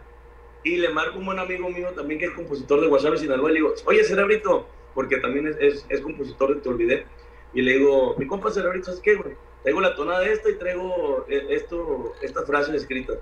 Y 0.62 0.76
le 0.76 0.88
marco 0.88 1.18
un 1.18 1.26
buen 1.26 1.38
amigo 1.38 1.68
mío 1.68 1.90
también 1.90 2.18
que 2.18 2.26
es 2.26 2.32
compositor 2.32 2.80
de 2.80 2.86
Guasave 2.88 3.18
Sinaloa. 3.18 3.50
Y 3.50 3.54
le 3.54 3.60
digo, 3.60 3.74
oye, 3.84 4.02
Cerebrito, 4.04 4.66
porque 4.94 5.18
también 5.18 5.48
es, 5.48 5.56
es, 5.60 5.86
es 5.88 6.00
compositor 6.00 6.54
de 6.54 6.60
Te 6.60 6.68
Olvidé. 6.68 7.06
Y 7.52 7.62
le 7.62 7.74
digo, 7.74 8.16
mi 8.18 8.26
compa 8.26 8.50
Cerebrito, 8.50 8.86
¿sabes 8.86 9.00
qué, 9.00 9.14
güey? 9.14 9.34
Traigo 9.62 9.80
la 9.80 9.94
tonada 9.94 10.20
de 10.20 10.32
esta 10.32 10.50
y 10.50 10.54
traigo 10.56 11.24
eh, 11.28 11.46
esto, 11.50 12.14
esta 12.20 12.42
frase 12.44 12.74
escrita. 12.76 13.14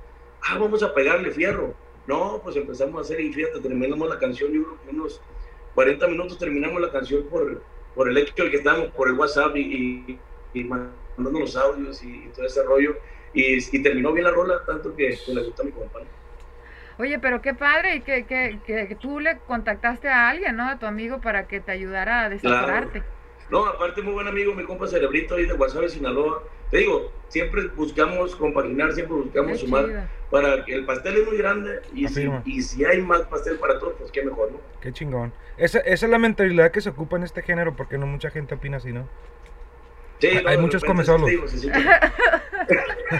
Ah, 0.43 0.59
vamos 0.59 0.83
a 0.83 0.93
pegarle 0.93 1.31
fierro. 1.31 1.75
No, 2.07 2.41
pues 2.43 2.57
empezamos 2.57 2.97
a 2.99 3.01
hacer 3.03 3.21
y 3.21 3.33
fíjate, 3.33 3.61
terminamos 3.61 4.09
la 4.09 4.19
canción, 4.19 4.53
yo 4.53 4.63
creo 4.65 4.83
que 4.83 4.91
unos 4.91 5.21
40 5.75 6.07
minutos 6.09 6.39
terminamos 6.39 6.81
la 6.81 6.91
canción 6.91 7.25
por, 7.29 7.63
por 7.95 8.09
el 8.09 8.17
hecho 8.19 8.45
de 8.45 8.51
que 8.51 8.57
estábamos 8.57 8.89
por 8.91 9.09
el 9.09 9.15
WhatsApp 9.15 9.57
y, 9.57 9.61
y, 9.61 10.21
y 10.61 10.65
mandando 10.65 11.41
los 11.41 11.57
audios 11.57 12.03
y, 12.03 12.29
todo 12.35 12.47
ese 12.47 12.63
rollo. 12.65 12.97
Y, 13.35 13.57
y 13.57 13.83
terminó 13.83 14.13
bien 14.13 14.25
la 14.25 14.31
rola, 14.31 14.63
tanto 14.67 14.95
que, 14.95 15.17
que 15.25 15.33
le 15.33 15.45
gusta 15.45 15.63
a 15.63 15.67
mi 15.67 15.73
compa. 15.73 16.01
¿no? 16.01 16.07
Oye, 16.99 17.19
pero 17.19 17.41
qué 17.41 17.55
padre 17.55 17.97
y 17.97 18.01
que, 18.01 18.27
que, 18.27 18.61
que, 18.65 18.97
tú 18.97 19.19
le 19.19 19.39
contactaste 19.39 20.09
a 20.09 20.29
alguien, 20.29 20.57
¿no? 20.57 20.69
A 20.69 20.79
tu 20.79 20.87
amigo 20.87 21.21
para 21.21 21.49
que 21.49 21.61
te 21.61 21.73
ayudara 21.73 22.25
a 22.25 22.29
desatorarte. 22.29 23.03
No, 23.53 23.67
aparte 23.67 24.01
muy 24.01 24.15
buen 24.15 24.27
amigo, 24.27 24.55
mi 24.55 24.65
compa 24.65 24.87
Cerebrito 24.87 25.35
ahí 25.35 25.45
de 25.45 25.53
Guasave, 25.53 25.91
Sinaloa. 25.91 26.43
Te 26.71 26.79
digo, 26.79 27.13
siempre 27.29 27.67
buscamos 27.67 28.35
compaginar, 28.35 28.93
siempre 28.95 29.15
buscamos 29.15 29.53
Qué 29.53 29.59
sumar 29.59 29.85
chido. 29.85 30.01
para 30.31 30.65
que 30.65 30.75
el 30.75 30.87
pastel 30.87 31.19
es 31.19 31.27
muy 31.27 31.37
grande 31.37 31.81
y 31.93 32.09
si, 32.09 32.31
y 32.47 32.63
si 32.63 32.83
hay 32.87 33.03
más 33.03 33.21
pastel 33.27 33.59
para 33.59 33.79
todos, 33.79 33.93
pues 33.99 34.11
qué 34.11 34.23
mejor, 34.25 34.53
¿no? 34.53 34.59
Qué 34.81 34.91
chingón. 34.91 35.35
Esa, 35.59 35.81
esa 35.81 36.07
es 36.07 36.11
la 36.11 36.19
mentalidad 36.19 36.71
que 36.71 36.81
se 36.81 36.89
ocupa 36.89 37.19
en 37.19 37.25
este 37.25 37.43
género, 37.43 37.77
porque 37.77 37.99
no 37.99 38.07
mucha 38.07 38.31
gente 38.31 38.55
opina 38.55 38.79
así, 38.79 38.91
¿no? 38.91 39.07
Sí, 40.19 40.29
Hay- 40.29 40.43
no, 40.45 40.49
hay 40.49 40.57
muchos 40.57 40.81
repente, 40.81 41.05
comesolos. 41.07 41.51
sí, 41.51 41.71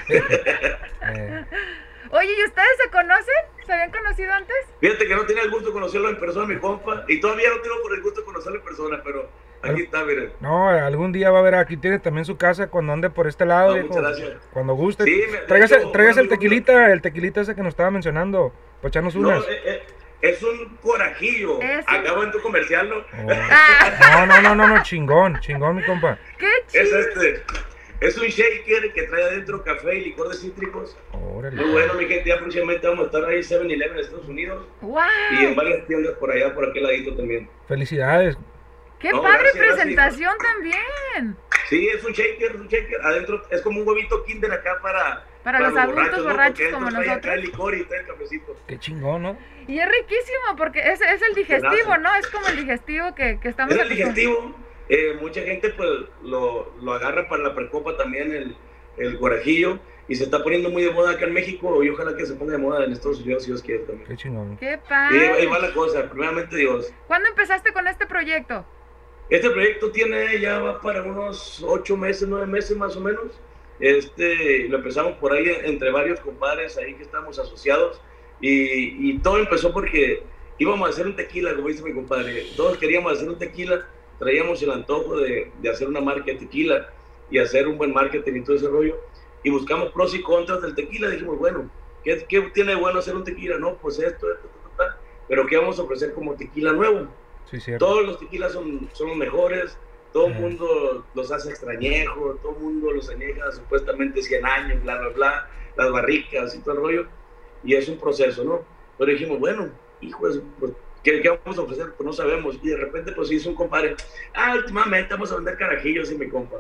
Eh, 0.09 1.45
Oye, 2.11 2.31
¿y 2.39 2.45
ustedes 2.45 2.69
se 2.83 2.91
conocen? 2.91 3.35
¿Se 3.67 3.73
habían 3.73 3.91
conocido 3.91 4.33
antes? 4.33 4.57
Fíjate 4.81 5.07
que 5.07 5.15
no 5.15 5.25
tenía 5.27 5.43
el 5.43 5.51
gusto 5.51 5.67
de 5.69 5.73
conocerlo 5.73 6.09
en 6.09 6.19
persona, 6.19 6.47
mi 6.47 6.59
compa, 6.59 7.05
y 7.09 7.21
todavía 7.21 7.51
no 7.51 7.61
tengo 7.61 7.77
por 7.83 7.95
el 7.95 8.03
gusto 8.03 8.21
de 8.21 8.27
conocerlo 8.27 8.59
en 8.59 8.65
persona, 8.65 9.01
pero 9.05 9.29
aquí 9.63 9.83
está, 9.83 10.05
miren. 10.05 10.33
no, 10.41 10.69
algún 10.69 11.13
día 11.13 11.31
va 11.31 11.39
a 11.39 11.41
haber, 11.41 11.55
aquí 11.55 11.77
tiene 11.77 11.99
también 11.99 12.25
su 12.25 12.37
casa 12.37 12.69
cuando 12.69 12.93
ande 12.93 13.11
por 13.11 13.27
este 13.27 13.45
lado, 13.45 13.69
No, 13.69 13.75
viejo. 13.75 13.89
muchas 13.89 14.03
gracias. 14.19 14.49
Cuando 14.53 14.75
guste. 14.75 15.05
Sí, 15.05 15.23
me- 15.31 15.41
de 15.41 15.47
tráigase, 15.47 15.77
hecho, 15.77 15.91
tráigase 15.93 16.21
el 16.21 16.29
tequilita, 16.29 16.93
el 16.93 17.01
tequilita 17.03 17.41
ese 17.43 17.55
que 17.55 17.63
nos 17.63 17.71
estaba 17.71 17.91
mencionando. 17.91 18.53
Pues 18.81 18.91
echarnos 18.91 19.15
No, 19.17 19.29
unas. 19.29 19.45
eh, 19.45 19.61
eh, 19.65 19.83
es 20.23 20.43
un 20.43 20.77
corajillo. 20.83 21.61
Es 21.61 21.85
un- 21.89 21.95
Acabo 21.95 22.23
en 22.25 22.31
tu 22.33 22.41
comercial, 22.41 22.89
¿no? 22.89 22.97
Oh. 22.97 23.29
Ah, 23.31 24.27
No, 24.27 24.27
no, 24.27 24.43
no, 24.43 24.55
no, 24.55 24.69
no, 24.77 24.83
chingón, 24.83 25.39
chingón, 25.41 25.77
mi 25.77 25.83
compa. 25.85 26.19
¡Qué 26.39 26.47
Es 26.73 26.89
chido! 26.89 26.99
este. 26.99 27.43
Es 28.01 28.19
un 28.19 28.25
shaker 28.27 28.93
que 28.93 29.03
trae 29.05 29.23
adentro 29.23 29.63
café 29.63 29.95
y 29.95 30.05
licor 30.07 30.29
de 30.29 30.35
cítricos. 30.35 30.97
Órale. 31.13 31.55
Muy 31.63 31.71
bueno, 31.71 31.95
mi 31.95 32.07
gente. 32.07 32.29
Ya 32.31 32.37
próximamente 32.37 32.89
vamos 32.89 33.05
a 33.05 33.07
estar 33.07 33.25
ahí 33.27 33.37
en 33.37 33.43
7-Eleven 33.45 33.95
en 33.97 34.01
Estados 34.05 34.27
Unidos 34.29 34.67
y 35.41 35.45
en 35.45 35.55
varias 35.55 35.87
tiendas 35.87 36.15
por 36.15 36.33
allá, 36.33 36.53
por 36.53 36.69
aquel 36.69 36.83
ladito 36.83 37.15
también. 37.15 37.49
Felicidades. 37.69 38.37
¡Qué 39.03 39.11
No, 39.11 39.21
padre 39.23 39.39
gracias, 39.43 39.57
gracias. 39.57 39.77
presentación 39.77 40.35
también! 40.39 41.37
Sí, 41.69 41.89
es 41.89 42.05
un 42.05 42.13
shaker, 42.13 42.53
es 42.53 42.61
un 42.61 42.69
shaker. 42.69 43.01
Adentro 43.03 43.43
es 43.51 43.61
como 43.63 43.81
un 43.81 43.89
huevito 43.89 44.23
kinder 44.25 44.53
acá 44.53 44.79
para... 44.83 45.27
Para 45.43 45.59
los 45.59 45.77
adultos 45.77 46.19
¿no? 46.19 46.25
borrachos 46.25 46.59
Porque 46.59 46.71
como 46.71 46.87
trae- 46.87 46.93
nosotros. 46.93 47.21
Trae 47.23 47.39
licor 47.39 47.75
y 47.75 47.85
trae 47.85 48.01
el 48.01 48.07
cafecito. 48.07 48.57
Qué 48.69 48.79
chingón, 48.79 49.23
¿no? 49.23 49.39
Y 49.67 49.79
es 49.81 49.89
riquísimo 49.89 50.57
porque 50.57 50.79
es, 50.81 51.01
es 51.01 51.21
el 51.23 51.35
digestivo, 51.35 51.97
¿no? 51.99 52.15
Es 52.15 52.29
como 52.29 52.47
el 52.47 52.57
digestivo 52.57 53.13
que, 53.17 53.41
que 53.41 53.49
estamos 53.49 53.75
Es 53.75 53.81
el 53.81 53.89
digestivo. 53.89 54.55
Eh, 54.89 55.17
mucha 55.21 55.41
gente 55.43 55.71
pues 55.71 55.89
lo, 56.23 56.73
lo 56.81 56.93
agarra 56.93 57.29
para 57.29 57.43
la 57.43 57.55
precopa 57.57 57.97
también, 57.97 58.33
el, 58.33 58.57
el 58.99 59.17
guarajillo. 59.19 59.81
Y 60.09 60.15
se 60.17 60.25
está 60.25 60.43
poniendo 60.43 60.69
muy 60.69 60.83
de 60.85 60.91
moda 60.91 61.13
acá 61.13 61.25
en 61.25 61.33
México 61.33 61.83
y 61.83 61.89
ojalá 61.89 62.15
que 62.17 62.27
se 62.27 62.35
ponga 62.35 62.53
de 62.53 62.59
moda 62.59 62.85
en 62.85 62.93
Estados 62.93 63.21
Unidos 63.23 63.45
si 63.45 63.51
Dios 63.51 63.63
quiere 63.63 63.81
también. 63.85 64.07
Qué 64.07 64.17
chingón. 64.17 64.57
¡Qué 64.59 64.67
Y 64.67 64.69
ahí 64.69 64.79
padre! 64.89 65.47
va 65.47 65.59
la 65.61 65.73
cosa, 65.73 66.03
primeramente 66.11 66.57
Dios. 66.57 66.93
¿Cuándo 67.07 67.29
empezaste 67.29 67.73
con 67.73 67.87
este 67.89 68.07
proyecto? 68.07 68.67
Este 69.31 69.49
proyecto 69.49 69.91
tiene 69.91 70.41
ya 70.41 70.59
va 70.59 70.81
para 70.81 71.03
unos 71.03 71.63
ocho 71.67 71.97
meses, 71.97 72.29
nueve 72.29 72.47
meses 72.47 72.77
más 72.77 72.97
o 72.97 73.01
menos. 73.01 73.41
Este, 73.81 74.69
lo 74.69 74.77
empezamos 74.77 75.15
por 75.15 75.33
ahí 75.33 75.45
entre 75.65 75.91
varios 75.91 76.21
compadres 76.21 76.77
ahí 76.77 76.95
que 76.95 77.03
estamos 77.03 77.39
asociados 77.39 78.01
y, 78.41 79.11
y 79.11 79.19
todo 79.19 79.39
empezó 79.39 79.73
porque 79.73 80.23
íbamos 80.59 80.87
a 80.87 80.91
hacer 80.91 81.07
un 81.07 81.17
tequila, 81.17 81.55
como 81.55 81.69
dice 81.69 81.83
mi 81.83 81.93
compadre. 81.93 82.47
Todos 82.57 82.77
queríamos 82.77 83.15
hacer 83.15 83.29
un 83.29 83.39
tequila, 83.39 83.89
traíamos 84.19 84.63
el 84.63 84.71
antojo 84.71 85.19
de, 85.19 85.51
de 85.61 85.71
hacer 85.71 85.89
una 85.89 86.01
marca 86.01 86.27
de 86.27 86.35
tequila 86.35 86.93
y 87.31 87.39
hacer 87.39 87.67
un 87.67 87.79
buen 87.79 87.93
marketing 87.93 88.35
y 88.35 88.45
todo 88.45 88.57
ese 88.57 88.69
rollo. 88.69 88.97
Y 89.43 89.51
buscamos 89.51 89.91
pros 89.93 90.15
y 90.15 90.23
contras 90.23 90.63
del 90.63 90.75
tequila. 90.75 91.09
Dijimos, 91.09 91.39
bueno, 91.39 91.69
¿qué, 92.05 92.25
qué 92.29 92.43
tiene 92.53 92.75
de 92.75 92.81
bueno 92.81 92.99
hacer 92.99 93.17
un 93.17 93.25
tequila? 93.25 93.59
No, 93.59 93.77
pues 93.79 93.99
esto, 93.99 94.31
esto, 94.31 94.47
esto, 94.47 94.71
esto, 94.71 94.85
pero 95.27 95.47
¿qué 95.47 95.57
vamos 95.57 95.79
a 95.79 95.83
ofrecer 95.83 96.13
como 96.13 96.35
tequila 96.35 96.73
nuevo? 96.73 97.09
Sí, 97.51 97.61
cierto. 97.61 97.85
Todos 97.85 98.07
los 98.07 98.19
tequilas 98.19 98.53
son, 98.53 98.89
son 98.93 99.09
los 99.09 99.17
mejores, 99.17 99.77
todo 100.13 100.27
el 100.27 100.35
mundo 100.35 101.07
los 101.15 101.33
hace 101.33 101.51
extrañejos, 101.51 102.41
todo 102.43 102.53
el 102.57 102.63
mundo 102.63 102.93
los 102.93 103.09
añeja 103.09 103.51
supuestamente 103.53 104.23
100 104.23 104.47
años, 104.47 104.83
bla, 104.83 104.99
bla, 104.99 105.09
bla, 105.09 105.51
las 105.77 105.91
barricas 105.91 106.55
y 106.55 106.61
todo 106.61 106.75
el 106.75 106.81
rollo, 106.81 107.07
y 107.65 107.75
es 107.75 107.89
un 107.89 107.99
proceso, 107.99 108.45
¿no? 108.45 108.63
Pero 108.99 109.11
dijimos, 109.11 109.39
bueno, 109.39 109.71
hijos, 110.01 110.41
pues, 110.61 110.73
¿qué, 111.03 111.23
qué 111.23 111.31
vamos 111.31 111.59
a 111.59 111.63
ofrecer? 111.63 111.95
Pues 111.97 112.07
no 112.07 112.13
sabemos, 112.13 112.59
y 112.63 112.69
de 112.69 112.77
repente 112.77 113.13
pues 113.13 113.31
hizo 113.31 113.49
un 113.49 113.57
compadre, 113.57 113.97
ah, 114.35 114.55
últimamente 114.57 115.15
vamos 115.15 115.33
a 115.33 115.37
vender 115.37 115.57
carajillos 115.57 116.13
y 116.13 116.17
mi 116.17 116.29
compa. 116.29 116.59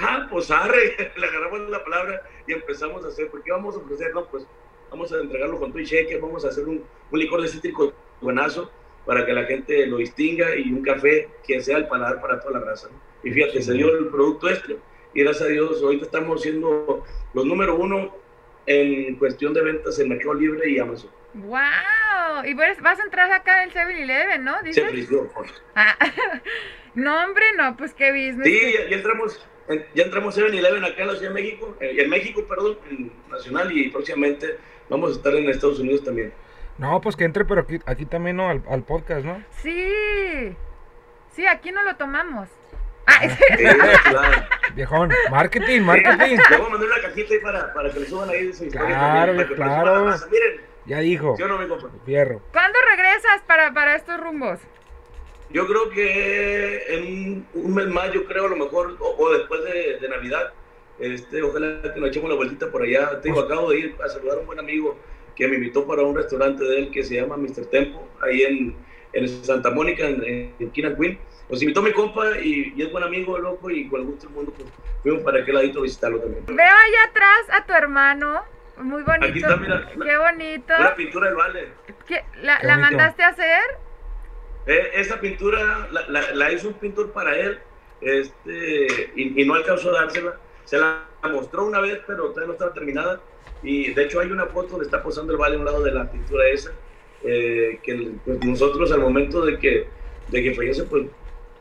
Ah, 0.00 0.26
pues 0.30 0.50
arre, 0.50 1.12
le 1.16 1.26
agarramos 1.26 1.70
la 1.70 1.82
palabra 1.82 2.22
y 2.46 2.52
empezamos 2.52 3.04
a 3.04 3.08
hacer, 3.08 3.30
¿por 3.30 3.42
qué 3.42 3.52
vamos 3.52 3.76
a 3.76 3.78
ofrecer? 3.78 4.12
No, 4.12 4.26
pues 4.26 4.44
vamos 4.90 5.12
a 5.12 5.20
entregarlo 5.20 5.58
con 5.58 5.72
tu 5.72 5.78
y 5.78 5.84
shaker, 5.84 6.20
vamos 6.20 6.44
a 6.44 6.48
hacer 6.48 6.66
un, 6.66 6.84
un 7.10 7.18
licor 7.18 7.42
de 7.42 7.48
cítrico 7.48 7.92
buenazo 8.20 8.70
para 9.08 9.24
que 9.24 9.32
la 9.32 9.44
gente 9.44 9.86
lo 9.86 9.96
distinga 9.96 10.54
y 10.54 10.70
un 10.70 10.82
café 10.82 11.28
que 11.46 11.62
sea 11.62 11.78
el 11.78 11.88
paladar 11.88 12.20
para 12.20 12.38
toda 12.40 12.60
la 12.60 12.66
raza. 12.66 12.88
Y 13.24 13.30
fíjate, 13.30 13.62
se 13.62 13.72
dio 13.72 13.88
el 13.96 14.08
producto 14.08 14.50
este 14.50 14.76
y 15.14 15.22
gracias 15.22 15.46
a 15.48 15.50
Dios 15.50 15.82
ahorita 15.82 16.04
estamos 16.04 16.42
siendo 16.42 17.04
los 17.32 17.44
número 17.46 17.74
uno 17.76 18.14
en 18.66 19.16
cuestión 19.16 19.54
de 19.54 19.62
ventas 19.62 19.98
en 19.98 20.10
Mercado 20.10 20.34
Libre 20.34 20.68
y 20.68 20.78
Amazon. 20.78 21.10
¡Wow! 21.32 22.44
Y 22.44 22.52
vas 22.52 22.78
vas 22.82 23.00
a 23.00 23.04
entrar 23.04 23.32
acá 23.32 23.62
en 23.62 23.70
el 23.70 23.74
7-Eleven, 23.74 24.44
¿no? 24.44 24.58
Se 24.58 24.64
¿Dices? 24.66 24.90
frició. 24.90 25.30
Ah, 25.74 25.96
no, 26.94 27.24
hombre, 27.24 27.44
no, 27.56 27.76
pues 27.78 27.94
qué 27.94 28.10
business. 28.12 28.44
Sí, 28.46 28.72
ya, 28.74 28.90
ya 28.90 28.96
entramos, 28.96 29.42
en- 29.68 29.86
ya 29.94 30.02
entramos 30.04 30.36
7-Eleven 30.36 30.84
acá 30.84 31.00
en 31.02 31.08
la 31.08 31.16
Ciudad 31.16 31.32
de 31.34 31.42
México, 31.42 31.76
eh, 31.80 31.94
en 31.98 32.10
México, 32.10 32.44
perdón, 32.46 32.78
en 32.90 33.10
Nacional 33.30 33.72
y 33.76 33.88
próximamente 33.88 34.58
vamos 34.90 35.12
a 35.12 35.14
estar 35.14 35.34
en 35.34 35.48
Estados 35.48 35.80
Unidos 35.80 36.04
también. 36.04 36.30
No, 36.78 37.00
pues 37.00 37.16
que 37.16 37.24
entre, 37.24 37.44
pero 37.44 37.62
aquí, 37.62 37.78
aquí 37.86 38.06
también, 38.06 38.36
¿no? 38.36 38.48
Al, 38.48 38.62
al 38.70 38.82
podcast, 38.82 39.24
¿no? 39.24 39.42
Sí. 39.62 40.56
Sí, 41.34 41.46
aquí 41.46 41.72
no 41.72 41.82
lo 41.82 41.96
tomamos. 41.96 42.48
Ah, 43.06 43.24
Eh, 43.24 43.76
claro. 44.04 44.42
Viejón, 44.74 45.10
marketing, 45.30 45.80
marketing. 45.82 46.36
Le 46.50 46.56
voy 46.58 46.66
a 46.66 46.70
mandar 46.70 46.88
una 46.90 47.00
cajita 47.02 47.34
ahí 47.34 47.40
para, 47.40 47.72
para 47.72 47.90
que 47.90 48.00
le 48.00 48.06
suban 48.06 48.28
ahí 48.30 48.52
su 48.52 48.64
historia 48.66 48.86
Claro, 48.86 49.26
también, 49.32 49.36
para 49.36 49.48
que 49.48 49.54
claro. 49.54 50.04
Miren, 50.30 50.60
Ya 50.86 50.98
dijo. 50.98 51.34
¿sí 51.36 51.42
o 51.42 51.48
no, 51.48 51.58
mi 51.58 51.66
compa? 51.66 51.88
Fierro. 52.04 52.42
¿Cuándo 52.52 52.78
regresas 52.90 53.42
para, 53.46 53.72
para 53.72 53.96
estos 53.96 54.20
rumbos? 54.20 54.60
Yo 55.50 55.66
creo 55.66 55.88
que 55.90 56.84
en 56.94 57.46
un, 57.54 57.64
un 57.64 57.74
mes 57.74 57.86
más, 57.88 58.12
yo 58.12 58.24
creo 58.26 58.44
a 58.44 58.48
lo 58.50 58.56
mejor, 58.56 58.96
o, 59.00 59.16
o 59.18 59.32
después 59.32 59.64
de, 59.64 59.98
de 60.00 60.08
Navidad, 60.08 60.52
este, 60.98 61.42
ojalá 61.42 61.80
que 61.94 61.98
nos 62.00 62.10
echemos 62.10 62.28
la 62.28 62.36
vueltita 62.36 62.70
por 62.70 62.82
allá. 62.82 63.20
Te 63.22 63.28
digo, 63.30 63.40
acabo 63.40 63.70
de 63.70 63.78
ir 63.78 63.96
a 64.04 64.08
saludar 64.08 64.36
a 64.36 64.40
un 64.40 64.46
buen 64.46 64.58
amigo 64.58 64.98
que 65.38 65.46
me 65.46 65.54
invitó 65.54 65.86
para 65.86 66.02
un 66.02 66.16
restaurante 66.16 66.64
de 66.64 66.78
él 66.80 66.90
que 66.90 67.04
se 67.04 67.14
llama 67.14 67.36
Mr. 67.36 67.66
Tempo, 67.70 68.06
ahí 68.20 68.42
en, 68.42 68.76
en 69.12 69.28
Santa 69.44 69.70
Mónica, 69.70 70.04
en, 70.04 70.22
en 70.24 70.84
and 70.84 70.98
Queen. 70.98 71.16
Nos 71.48 71.62
invitó 71.62 71.80
mi 71.80 71.92
compa 71.92 72.38
y, 72.40 72.74
y 72.76 72.82
es 72.82 72.90
buen 72.90 73.04
amigo, 73.04 73.38
loco, 73.38 73.70
y 73.70 73.88
con 73.88 74.00
el 74.00 74.06
gusto 74.08 74.26
del 74.26 74.34
mundo, 74.34 74.52
pues 74.56 74.68
fuimos 75.02 75.22
para 75.22 75.38
aquel 75.40 75.54
ladito 75.54 75.78
a 75.78 75.82
visitarlo 75.82 76.18
también. 76.18 76.44
Veo 76.46 76.56
allá 76.58 77.04
atrás 77.08 77.46
a 77.52 77.64
tu 77.64 77.72
hermano. 77.72 78.42
Muy 78.78 79.02
bonito. 79.04 79.26
Aquí 79.26 79.38
está, 79.38 79.56
mira, 79.56 79.88
Qué 79.88 80.16
bonito. 80.18 80.74
Una 80.78 80.94
pintura 80.96 81.26
del 81.28 81.36
Vale. 81.36 81.68
¿Qué- 82.06 82.24
¿La, 82.42 82.58
Qué 82.58 82.66
la 82.66 82.76
mandaste 82.78 83.22
a 83.22 83.28
hacer? 83.28 83.62
Eh, 84.66 84.90
esa 84.94 85.20
pintura 85.20 85.88
la, 85.92 86.08
la- 86.08 86.30
la 86.34 86.52
hizo 86.52 86.68
un 86.68 86.74
pintor 86.74 87.12
para 87.12 87.34
él 87.36 87.58
este, 88.00 89.10
y, 89.16 89.40
y 89.40 89.44
no 89.46 89.54
alcanzó 89.54 89.90
a 89.96 90.02
dársela. 90.02 90.36
Se 90.68 90.76
la 90.76 91.06
mostró 91.32 91.64
una 91.64 91.80
vez, 91.80 91.98
pero 92.06 92.24
todavía 92.24 92.48
no 92.48 92.52
estaba 92.52 92.74
terminada. 92.74 93.20
Y 93.62 93.94
de 93.94 94.04
hecho 94.04 94.20
hay 94.20 94.30
una 94.30 94.44
foto 94.46 94.68
donde 94.72 94.84
está 94.84 95.02
posando 95.02 95.32
el 95.32 95.38
vale 95.38 95.56
a 95.56 95.58
un 95.58 95.64
lado 95.64 95.82
de 95.82 95.92
la 95.92 96.10
pintura 96.10 96.46
esa. 96.48 96.72
eh, 97.24 97.80
que 97.82 98.12
pues, 98.24 98.44
nosotros 98.44 98.92
al 98.92 99.00
momento 99.00 99.44
de 99.46 99.58
que, 99.58 99.88
de 100.28 100.42
que 100.42 100.54
fallece, 100.54 100.82
pues 100.84 101.06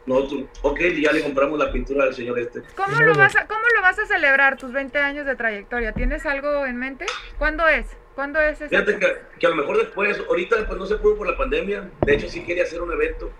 nosotros, 0.05 0.43
ok, 0.61 0.79
ya 1.01 1.11
le 1.13 1.23
compramos 1.23 1.57
la 1.57 1.71
pintura 1.71 2.03
al 2.03 2.13
señor 2.13 2.37
este. 2.37 2.61
¿Cómo 2.75 2.99
lo, 2.99 3.15
vas 3.15 3.35
a, 3.37 3.47
¿Cómo 3.47 3.61
lo 3.75 3.81
vas 3.81 3.97
a 3.97 4.05
celebrar 4.05 4.57
tus 4.57 4.73
20 4.73 4.97
años 4.99 5.25
de 5.25 5.35
trayectoria? 5.35 5.93
¿Tienes 5.93 6.25
algo 6.25 6.65
en 6.65 6.77
mente? 6.77 7.05
¿Cuándo 7.37 7.65
es? 7.67 7.87
¿Cuándo 8.13 8.41
es 8.41 8.59
ese? 8.59 8.69
Fíjate 8.69 8.99
que, 8.99 9.07
que 9.39 9.47
a 9.47 9.49
lo 9.51 9.55
mejor 9.55 9.77
después, 9.77 10.19
ahorita 10.27 10.67
pues 10.67 10.77
no 10.77 10.85
se 10.85 10.97
pudo 10.97 11.15
por 11.17 11.27
la 11.27 11.37
pandemia, 11.37 11.89
de 12.05 12.13
hecho 12.13 12.27
sí 12.27 12.43
quería 12.43 12.63
hacer 12.63 12.81
un 12.81 12.91
evento, 12.91 13.31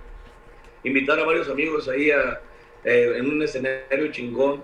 invitar 0.84 1.20
a 1.20 1.26
varios 1.26 1.50
amigos 1.50 1.90
ahí 1.90 2.10
a, 2.12 2.42
eh, 2.84 3.14
en 3.18 3.30
un 3.30 3.42
escenario 3.44 4.12
chingón, 4.12 4.64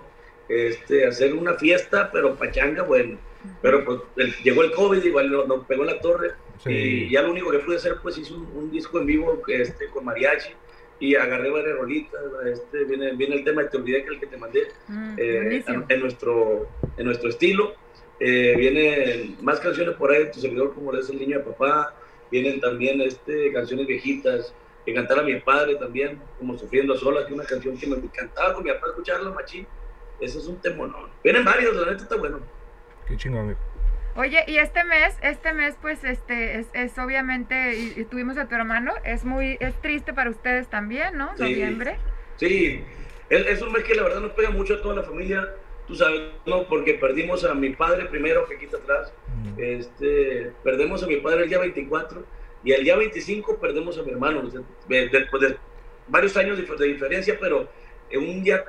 este, 0.50 1.06
hacer 1.08 1.34
una 1.34 1.54
fiesta, 1.56 2.10
pero 2.12 2.36
pachanga, 2.36 2.84
bueno, 2.84 3.18
pero 3.62 3.84
pues 3.86 4.00
el- 4.18 4.34
llegó 4.44 4.64
el 4.64 4.72
COVID, 4.72 5.04
igual 5.04 5.32
nos, 5.32 5.48
nos 5.48 5.66
pegó 5.66 5.84
en 5.84 5.88
la 5.96 6.00
torre, 6.00 6.32
Sí. 6.64 6.72
y 6.72 7.10
ya 7.10 7.22
lo 7.24 7.32
único 7.32 7.52
que 7.52 7.60
pude 7.60 7.76
hacer 7.78 7.96
pues 8.02 8.18
hice 8.18 8.34
un, 8.34 8.46
un 8.56 8.72
disco 8.72 9.00
en 9.00 9.06
vivo 9.06 9.42
este, 9.48 9.88
con 9.88 10.06
mariachi, 10.06 10.52
y 11.00 11.16
agarré 11.16 11.50
varias 11.50 11.76
rolitas, 11.78 12.22
este, 12.46 12.86
viene, 12.86 13.14
viene 13.14 13.36
el 13.36 13.44
tema 13.44 13.64
de 13.64 13.70
Te 13.70 13.78
Olvidé, 13.78 14.04
que 14.04 14.08
es 14.10 14.14
el 14.14 14.20
que 14.22 14.28
te 14.28 14.38
mandé, 14.38 14.68
Mm, 14.88 15.16
eh, 15.18 15.64
en, 15.68 15.86
en 15.90 16.00
nuestro, 16.00 16.68
en 16.98 17.06
nuestro 17.06 17.30
estilo. 17.30 17.74
Eh, 18.20 18.54
vienen 18.58 19.36
más 19.42 19.60
canciones 19.60 19.96
por 19.96 20.12
ahí 20.12 20.20
de 20.20 20.26
tu 20.30 20.40
servidor, 20.40 20.74
como 20.74 20.94
es 20.96 21.10
El 21.10 21.20
Niño 21.20 21.40
de 21.40 21.44
Papá. 21.44 21.94
Vienen 22.32 22.62
también 22.62 23.02
este, 23.02 23.52
canciones 23.52 23.86
viejitas. 23.88 24.54
Que 24.86 24.94
cantar 24.94 25.20
a 25.20 25.24
mi 25.24 25.36
padre 25.42 25.76
también, 25.76 26.22
como 26.40 26.58
Sufriendo 26.58 26.96
Sola, 26.96 27.22
que 27.22 27.28
es 27.28 27.34
una 27.34 27.44
canción 27.46 27.78
que 27.78 27.88
me 27.88 27.96
encantaba 27.98 28.54
con 28.54 28.64
mi 28.64 28.72
papá 28.72 28.88
escucharla, 28.90 29.30
machín. 29.32 29.66
Ese 30.20 30.38
es 30.40 30.48
un 30.48 30.58
temón. 30.62 30.96
Vienen 31.24 31.44
varios, 31.44 31.76
la 31.76 31.92
neta 31.92 32.04
está 32.04 32.16
bueno. 32.16 32.40
Qué 33.08 33.18
chingón, 33.18 33.48
viejo. 33.48 33.62
Oye, 34.16 34.44
y 34.48 34.58
este 34.58 34.84
mes, 34.84 35.18
este 35.24 35.54
mes 35.54 35.76
pues 35.82 36.04
este 36.04 36.60
es, 36.60 36.68
es 36.74 36.98
obviamente, 37.00 37.76
y, 37.76 37.94
y 38.00 38.06
tuvimos 38.06 38.38
a 38.38 38.48
tu 38.48 38.54
hermano, 38.54 38.94
es 39.04 39.26
muy, 39.26 39.58
es 39.60 39.74
triste 39.82 40.14
para 40.14 40.30
ustedes 40.30 40.68
también, 40.68 41.18
¿no? 41.18 41.36
Sí. 41.36 41.42
Noviembre. 41.44 41.98
Sí, 42.38 42.84
es, 43.30 43.48
es 43.48 43.62
un 43.64 43.72
mes 43.72 43.84
que 43.84 43.96
la 43.96 44.04
verdad 44.04 44.20
nos 44.22 44.34
pega 44.34 44.52
mucho 44.52 44.76
a 44.76 44.82
toda 44.82 44.96
la 44.96 45.04
familia. 45.04 45.50
Tú 45.88 45.96
sabes, 45.96 46.22
¿no? 46.46 46.64
Porque 46.68 46.94
perdimos 46.94 47.44
a 47.44 47.54
mi 47.56 47.72
padre 47.72 48.06
primero, 48.06 48.46
que 48.48 48.56
aquí 48.56 48.66
está 48.66 48.78
atrás. 48.78 49.12
Mm. 49.36 49.54
Este, 49.62 50.52
perdemos 50.64 51.04
a 51.04 51.08
mi 51.08 51.18
padre 51.18 51.44
el 51.44 51.50
día 51.50 51.60
24 51.60 52.24
y 52.64 52.72
el 52.72 52.84
día 52.84 52.96
25 52.96 53.58
perdemos 53.60 53.98
a 53.98 54.04
mi 54.04 54.12
hermano. 54.12 54.44
o 54.46 54.50
sea, 54.50 54.62
de- 54.88 55.10
después 55.10 55.42
de 55.42 55.58
varios 56.08 56.38
años 56.38 56.58
de, 56.58 56.64
de 56.64 56.86
diferencia, 56.94 57.36
pero 57.40 57.68
en 58.12 58.30
un 58.30 58.44
día 58.44 58.64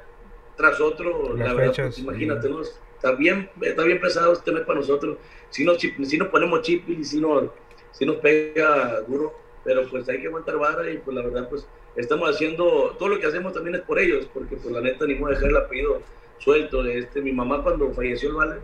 tras 0.57 0.81
otro, 0.81 1.35
Las 1.37 1.49
la 1.49 1.55
verdad, 1.55 1.71
fechas, 1.73 1.87
pues, 1.95 1.99
imagínate. 1.99 2.49
¿no? 2.49 2.61
está, 2.63 3.13
bien, 3.13 3.51
está 3.61 3.83
bien 3.83 4.01
pesado 4.01 4.33
este 4.33 4.53
mes 4.53 4.63
para 4.63 4.81
nosotros. 4.81 5.19
Si 5.51 5.65
nos, 5.65 5.79
chip- 5.79 6.03
si 6.05 6.17
nos 6.19 6.29
ponemos 6.29 6.63
chip 6.63 6.89
y 6.89 7.05
si 7.05 7.21
nos, 7.21 7.51
si 7.93 8.07
nos 8.07 8.17
pega 8.17 9.01
duro, 9.03 9.35
pero 9.65 9.87
pues 9.89 10.09
hay 10.09 10.21
que 10.21 10.27
aguantar 10.29 10.57
vara 10.59 10.91
y 10.91 10.99
pues 10.99 11.15
la 11.17 11.23
verdad, 11.23 11.49
pues 11.49 11.67
estamos 11.97 12.29
haciendo, 12.31 12.97
todo 12.99 13.09
lo 13.11 13.21
que 13.21 13.27
hacemos 13.27 13.53
también 13.53 13.77
es 13.77 13.83
por 13.83 13.99
ellos, 13.99 14.29
porque 14.33 14.57
pues 14.57 14.73
la 14.73 14.81
neta 14.81 15.07
ni 15.07 15.15
modo 15.15 15.31
de 15.31 15.35
dejar 15.37 15.51
el 15.51 15.57
apellido 15.57 16.03
suelto. 16.39 16.85
Este, 16.87 17.21
mi 17.21 17.33
mamá 17.33 17.63
cuando 17.63 17.91
falleció 17.93 18.31
el 18.31 18.35
Vale, 18.37 18.57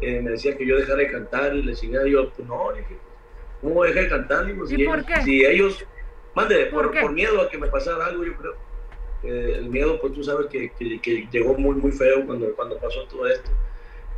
eh, 0.00 0.20
me 0.22 0.30
decía 0.32 0.56
que 0.56 0.64
yo 0.66 0.76
dejara 0.76 0.98
de 0.98 1.10
cantar 1.10 1.54
y 1.56 1.62
le 1.62 1.70
decía 1.72 2.06
yo, 2.06 2.30
pues 2.30 2.46
no, 2.48 2.72
dije, 2.72 2.96
¿cómo 3.60 3.74
voy 3.74 3.88
a 3.88 3.90
dejar 3.90 4.04
de 4.04 4.08
cantar? 4.10 4.46
Digo, 4.46 4.64
¿Y 4.64 4.68
si 4.68 4.84
por 4.84 4.94
ellos- 4.98 5.06
qué? 5.06 5.22
Si 5.22 5.44
ellos, 5.44 5.84
mande, 6.34 6.66
¿Por 6.66 6.84
por, 6.84 6.92
qué? 6.92 7.00
por 7.00 7.12
miedo 7.12 7.40
a 7.42 7.48
que 7.50 7.58
me 7.58 7.66
pasara 7.68 8.06
algo, 8.06 8.24
yo 8.24 8.34
creo. 8.36 8.54
Eh, 9.22 9.52
el 9.56 9.68
miedo, 9.70 10.00
pues 10.00 10.12
tú 10.12 10.22
sabes 10.22 10.46
que, 10.46 10.70
que- 10.78 11.00
que 11.00 11.28
llegó 11.30 11.54
muy, 11.54 11.74
muy 11.74 11.90
feo 11.92 12.24
cuando, 12.26 12.54
cuando 12.54 12.78
pasó 12.78 13.04
todo 13.04 13.26
esto. 13.26 13.50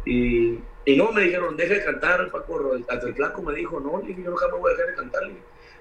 Y, 0.04 0.59
y 0.85 0.97
no, 0.97 1.12
me 1.12 1.23
dijeron, 1.23 1.57
deja 1.57 1.75
de 1.75 1.85
cantar, 1.85 2.30
Paco, 2.30 2.73
hasta 2.88 3.07
el 3.07 3.14
flaco 3.14 3.42
me 3.42 3.54
dijo, 3.54 3.80
no, 3.80 4.02
yo 4.07 4.37
jamás 4.37 4.61
voy 4.61 4.73
a 4.73 4.76
dejar 4.76 4.90
de 4.90 4.97
cantar. 4.97 5.23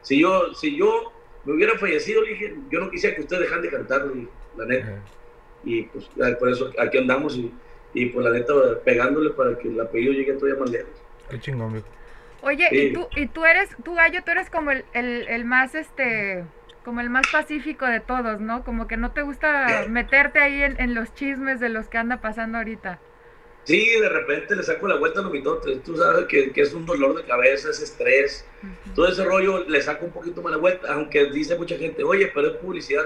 Si 0.02 0.20
yo, 0.20 0.54
si 0.54 0.76
yo 0.78 1.12
me 1.46 1.54
hubiera 1.54 1.78
fallecido, 1.78 2.22
le 2.22 2.30
dije, 2.32 2.56
yo 2.70 2.80
no 2.80 2.90
quisiera 2.92 3.16
que 3.16 3.22
ustedes 3.22 3.44
dejan 3.44 3.62
de 3.62 3.70
cantar, 3.70 4.06
la 4.58 4.66
neta. 4.66 5.02
Y 5.64 5.84
pues 5.84 6.10
por 6.38 6.50
eso 6.50 6.72
aquí 6.80 6.98
andamos 6.98 7.36
y, 7.36 7.52
y 7.94 8.06
pues 8.08 8.26
la 8.26 8.32
neta 8.32 8.54
pegándole 8.86 9.32
para 9.32 9.58
que 9.58 9.68
el 9.68 9.80
apellido 9.82 10.14
llegue 10.14 10.34
todavía 10.34 10.60
más 10.60 10.70
lejos. 10.70 10.92
Qué 11.30 11.40
chingón, 11.40 11.84
Oye, 12.42 12.70
y 12.72 12.94
tú, 12.94 13.08
y 13.18 13.28
tú 13.28 13.46
eres, 13.46 13.70
tú 13.84 13.96
gallo, 13.96 14.22
tú 14.24 14.32
eres 14.32 14.50
como 14.50 14.72
el, 14.72 14.86
el, 14.94 15.28
el 15.28 15.44
más 15.44 15.76
este 15.76 16.46
como 16.90 17.02
el 17.02 17.12
más 17.12 17.28
pacífico 17.32 17.86
de 17.86 18.00
todos, 18.00 18.42
¿no? 18.42 18.64
Como 18.64 18.88
que 18.88 18.98
no 18.98 19.12
te 19.12 19.22
gusta 19.22 19.86
meterte 19.90 20.40
ahí 20.40 20.64
en, 20.64 20.82
en, 20.82 20.96
los 20.96 21.14
chismes 21.14 21.60
de 21.60 21.70
los 21.70 21.88
que 21.88 22.00
anda 22.00 22.20
pasando 22.20 22.58
ahorita. 22.58 23.00
Sí, 23.64 23.88
de 24.02 24.10
repente 24.10 24.56
le 24.56 24.64
saco 24.64 24.88
la 24.88 24.96
vuelta 24.96 25.20
a 25.20 25.22
los 25.22 25.32
mitotes. 25.32 25.84
Tú 25.84 25.96
sabes 25.96 26.26
que, 26.26 26.52
que, 26.52 26.62
es 26.62 26.74
un 26.74 26.88
dolor 26.88 27.16
de 27.16 27.26
cabeza, 27.26 27.70
es 27.70 27.80
estrés. 27.80 28.44
Todo 28.96 29.08
ese 29.08 29.24
rollo 29.24 29.66
le 29.70 29.80
saco 29.84 30.04
un 30.04 30.12
poquito 30.12 30.42
más 30.42 30.52
la 30.52 30.58
vuelta, 30.58 30.92
aunque 30.92 31.26
dice 31.26 31.56
mucha 31.60 31.78
gente, 31.78 32.04
oye, 32.04 32.32
pero 32.34 32.48
es 32.48 32.54
publicidad. 32.56 33.06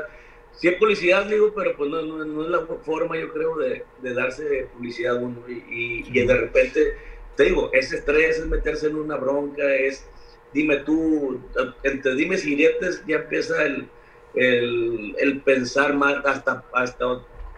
Sí 0.54 0.70
es 0.70 0.78
publicidad, 0.78 1.26
digo, 1.26 1.54
pero 1.54 1.76
pues 1.76 1.90
no, 1.90 2.02
no, 2.04 2.24
no 2.24 2.44
es 2.46 2.50
la 2.52 2.66
forma, 2.86 3.18
yo 3.18 3.34
creo, 3.34 3.58
de, 3.58 3.84
de 4.02 4.14
darse 4.14 4.70
publicidad 4.74 5.22
uno. 5.22 5.44
Y, 5.50 6.06
y, 6.08 6.26
de 6.26 6.38
repente, 6.38 6.94
te 7.36 7.44
digo, 7.44 7.70
ese 7.74 7.98
estrés, 7.98 8.40
es 8.40 8.46
meterse 8.46 8.88
en 8.88 8.96
una 8.96 9.18
bronca, 9.18 9.76
es 9.76 10.08
dime 10.54 10.78
tú, 10.78 11.42
entre 11.84 12.16
dime 12.16 12.38
si 12.38 12.56
diretes 12.56 13.04
ya 13.08 13.18
empieza 13.18 13.64
el, 13.64 13.88
el, 14.36 15.16
el, 15.20 15.42
pensar 15.42 15.94
más, 15.94 16.26
hasta, 16.26 16.64
hasta 16.74 17.06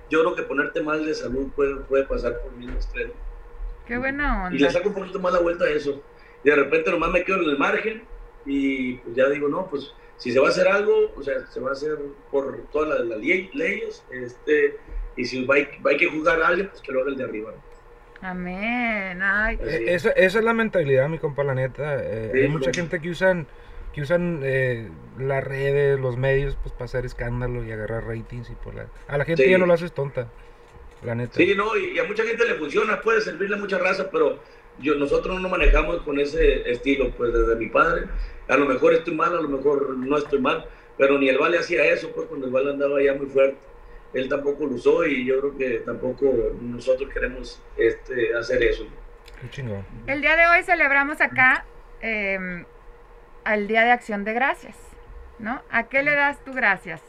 yo 0.10 0.22
creo 0.22 0.36
que 0.36 0.44
ponerte 0.44 0.82
mal 0.82 1.06
de 1.06 1.14
salud 1.14 1.50
puede, 1.56 1.76
puede 1.78 2.06
pasar 2.06 2.40
por 2.42 2.52
mi 2.54 2.68
estrés. 2.76 3.12
Qué 3.88 3.98
buena 3.98 4.46
onda. 4.46 4.56
Y 4.56 4.60
le 4.60 4.70
saco 4.70 4.90
un 4.90 4.96
poquito 4.96 5.20
más 5.20 5.34
la 5.34 5.40
vuelta 5.40 5.66
a 5.66 5.70
eso. 5.70 6.02
Y 6.44 6.50
de 6.50 6.56
repente 6.56 6.92
nomás 6.92 7.12
me 7.12 7.24
quedo 7.24 7.42
en 7.42 7.50
el 7.50 7.58
margen 7.58 8.04
y 8.46 8.96
pues 8.96 9.16
ya 9.16 9.30
digo, 9.30 9.48
no, 9.48 9.68
pues 9.70 9.94
si 10.18 10.32
se 10.32 10.40
va 10.40 10.48
a 10.48 10.50
hacer 10.52 10.68
algo, 10.68 11.12
o 11.16 11.24
sea, 11.24 11.46
se 11.48 11.60
va 11.60 11.70
a 11.70 11.74
hacer 11.74 11.98
por 12.32 12.58
todas 12.72 13.00
las, 13.00 13.08
las 13.08 13.20
leyes, 13.20 14.04
este, 14.12 14.78
y 15.18 15.26
si 15.26 15.46
va, 15.46 15.56
hay 15.56 15.98
que 15.98 16.08
juzgar 16.08 16.42
a 16.42 16.48
alguien, 16.48 16.70
pues 16.70 16.82
que 16.82 16.92
lo 16.92 17.02
haga 17.02 17.10
el 17.10 17.18
de 17.18 17.24
arriba. 17.24 17.54
Amén. 18.26 19.22
Ay. 19.22 19.60
Eh, 19.62 19.86
esa, 19.88 20.10
esa, 20.12 20.40
es 20.40 20.46
la 20.46 20.54
mentalidad, 20.54 21.08
mi 21.10 21.20
compa, 21.20 21.44
la 21.44 21.54
neta. 21.54 21.98
Eh, 22.02 22.32
hay 22.34 22.48
mucha 22.48 22.72
gente 22.74 23.00
que 23.00 23.10
usan 23.10 23.48
que 23.94 24.02
usan 24.02 24.42
eh, 24.44 24.90
las 25.18 25.44
redes, 25.44 25.98
los 26.00 26.18
medios, 26.18 26.58
pues 26.62 26.74
para 26.74 26.86
hacer 26.86 27.06
escándalo 27.06 27.64
y 27.64 27.72
agarrar 27.72 28.06
ratings 28.06 28.50
y 28.50 28.54
por 28.56 28.76
la... 28.76 28.88
A 29.08 29.18
la 29.18 29.24
gente 29.24 29.50
ya 29.50 29.58
no 29.58 29.66
lo 29.66 29.74
haces 29.74 29.94
tonta, 29.94 30.28
la 31.02 31.16
neta. 31.16 31.36
Sí, 31.36 31.54
no, 31.56 31.78
y, 31.78 31.98
a 31.98 32.04
mucha 32.04 32.24
gente 32.24 32.46
le 32.46 32.56
funciona, 32.56 33.00
puede 33.00 33.22
servirle 33.22 33.56
a 33.56 33.60
mucha 33.60 33.78
raza, 33.78 34.10
pero 34.12 34.40
yo, 34.80 34.96
nosotros 34.96 35.40
no 35.40 35.48
manejamos 35.48 36.02
con 36.02 36.20
ese 36.20 36.70
estilo, 36.70 37.12
pues 37.12 37.32
desde 37.32 37.56
mi 37.56 37.68
padre. 37.68 38.08
A 38.50 38.58
lo 38.58 38.66
mejor 38.66 38.94
estoy 38.96 39.16
mal, 39.16 39.34
a 39.34 39.42
lo 39.42 39.48
mejor 39.48 39.98
no 39.98 40.18
estoy 40.18 40.40
mal, 40.40 40.66
pero 40.98 41.18
ni 41.18 41.30
el 41.30 41.38
Vale 41.38 41.60
hacía 41.60 41.86
eso, 41.86 42.12
pues 42.14 42.28
cuando 42.28 42.48
el 42.48 42.52
Vale 42.52 42.72
andaba 42.72 43.02
ya 43.02 43.14
muy 43.14 43.28
fuerte 43.28 43.56
él 44.16 44.30
tampoco 44.30 44.66
lo 44.66 44.76
usó 44.76 45.06
y 45.06 45.26
yo 45.26 45.40
creo 45.42 45.58
que 45.58 45.70
tampoco 45.80 46.34
nosotros 46.62 47.10
queremos 47.14 47.62
este, 47.76 48.34
hacer 48.34 48.64
eso. 48.64 48.88
El 50.08 50.22
día 50.22 50.38
de 50.38 50.48
hoy 50.48 50.64
celebramos 50.64 51.20
acá 51.20 51.66
eh, 52.02 52.64
el 53.46 53.68
Día 53.68 53.84
de 53.84 53.92
Acción 53.92 54.24
de 54.24 54.34
Gracias, 54.34 54.78
¿no? 55.38 55.62
¿A 55.70 55.90
qué 55.90 56.02
le 56.02 56.16
das 56.16 56.42
tu 56.46 56.54
gracias? 56.54 57.02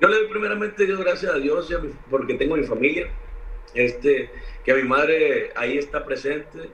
Yo 0.00 0.08
le 0.08 0.16
doy 0.16 0.28
primeramente 0.28 0.84
gracias 0.86 1.32
a 1.32 1.38
Dios 1.38 1.72
porque 2.10 2.34
tengo 2.34 2.56
mi 2.56 2.64
familia, 2.64 3.06
este, 3.72 4.28
que 4.64 4.74
mi 4.74 4.82
madre 4.82 5.52
ahí 5.54 5.78
está 5.78 6.04
presente. 6.04 6.68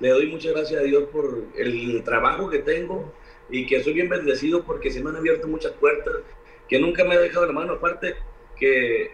Le 0.00 0.08
doy 0.08 0.26
muchas 0.26 0.54
gracias 0.54 0.80
a 0.80 0.84
Dios 0.84 1.04
por 1.12 1.44
el 1.56 2.02
trabajo 2.02 2.50
que 2.50 2.58
tengo 2.58 3.14
y 3.48 3.64
que 3.66 3.80
soy 3.84 3.92
bien 3.92 4.08
bendecido 4.08 4.64
porque 4.64 4.90
se 4.90 5.00
me 5.00 5.10
han 5.10 5.16
abierto 5.16 5.46
muchas 5.46 5.70
puertas, 5.72 6.14
que 6.68 6.80
nunca 6.80 7.04
me 7.04 7.14
ha 7.14 7.20
dejado 7.20 7.46
la 7.46 7.52
mano. 7.52 7.74
Aparte, 7.74 8.16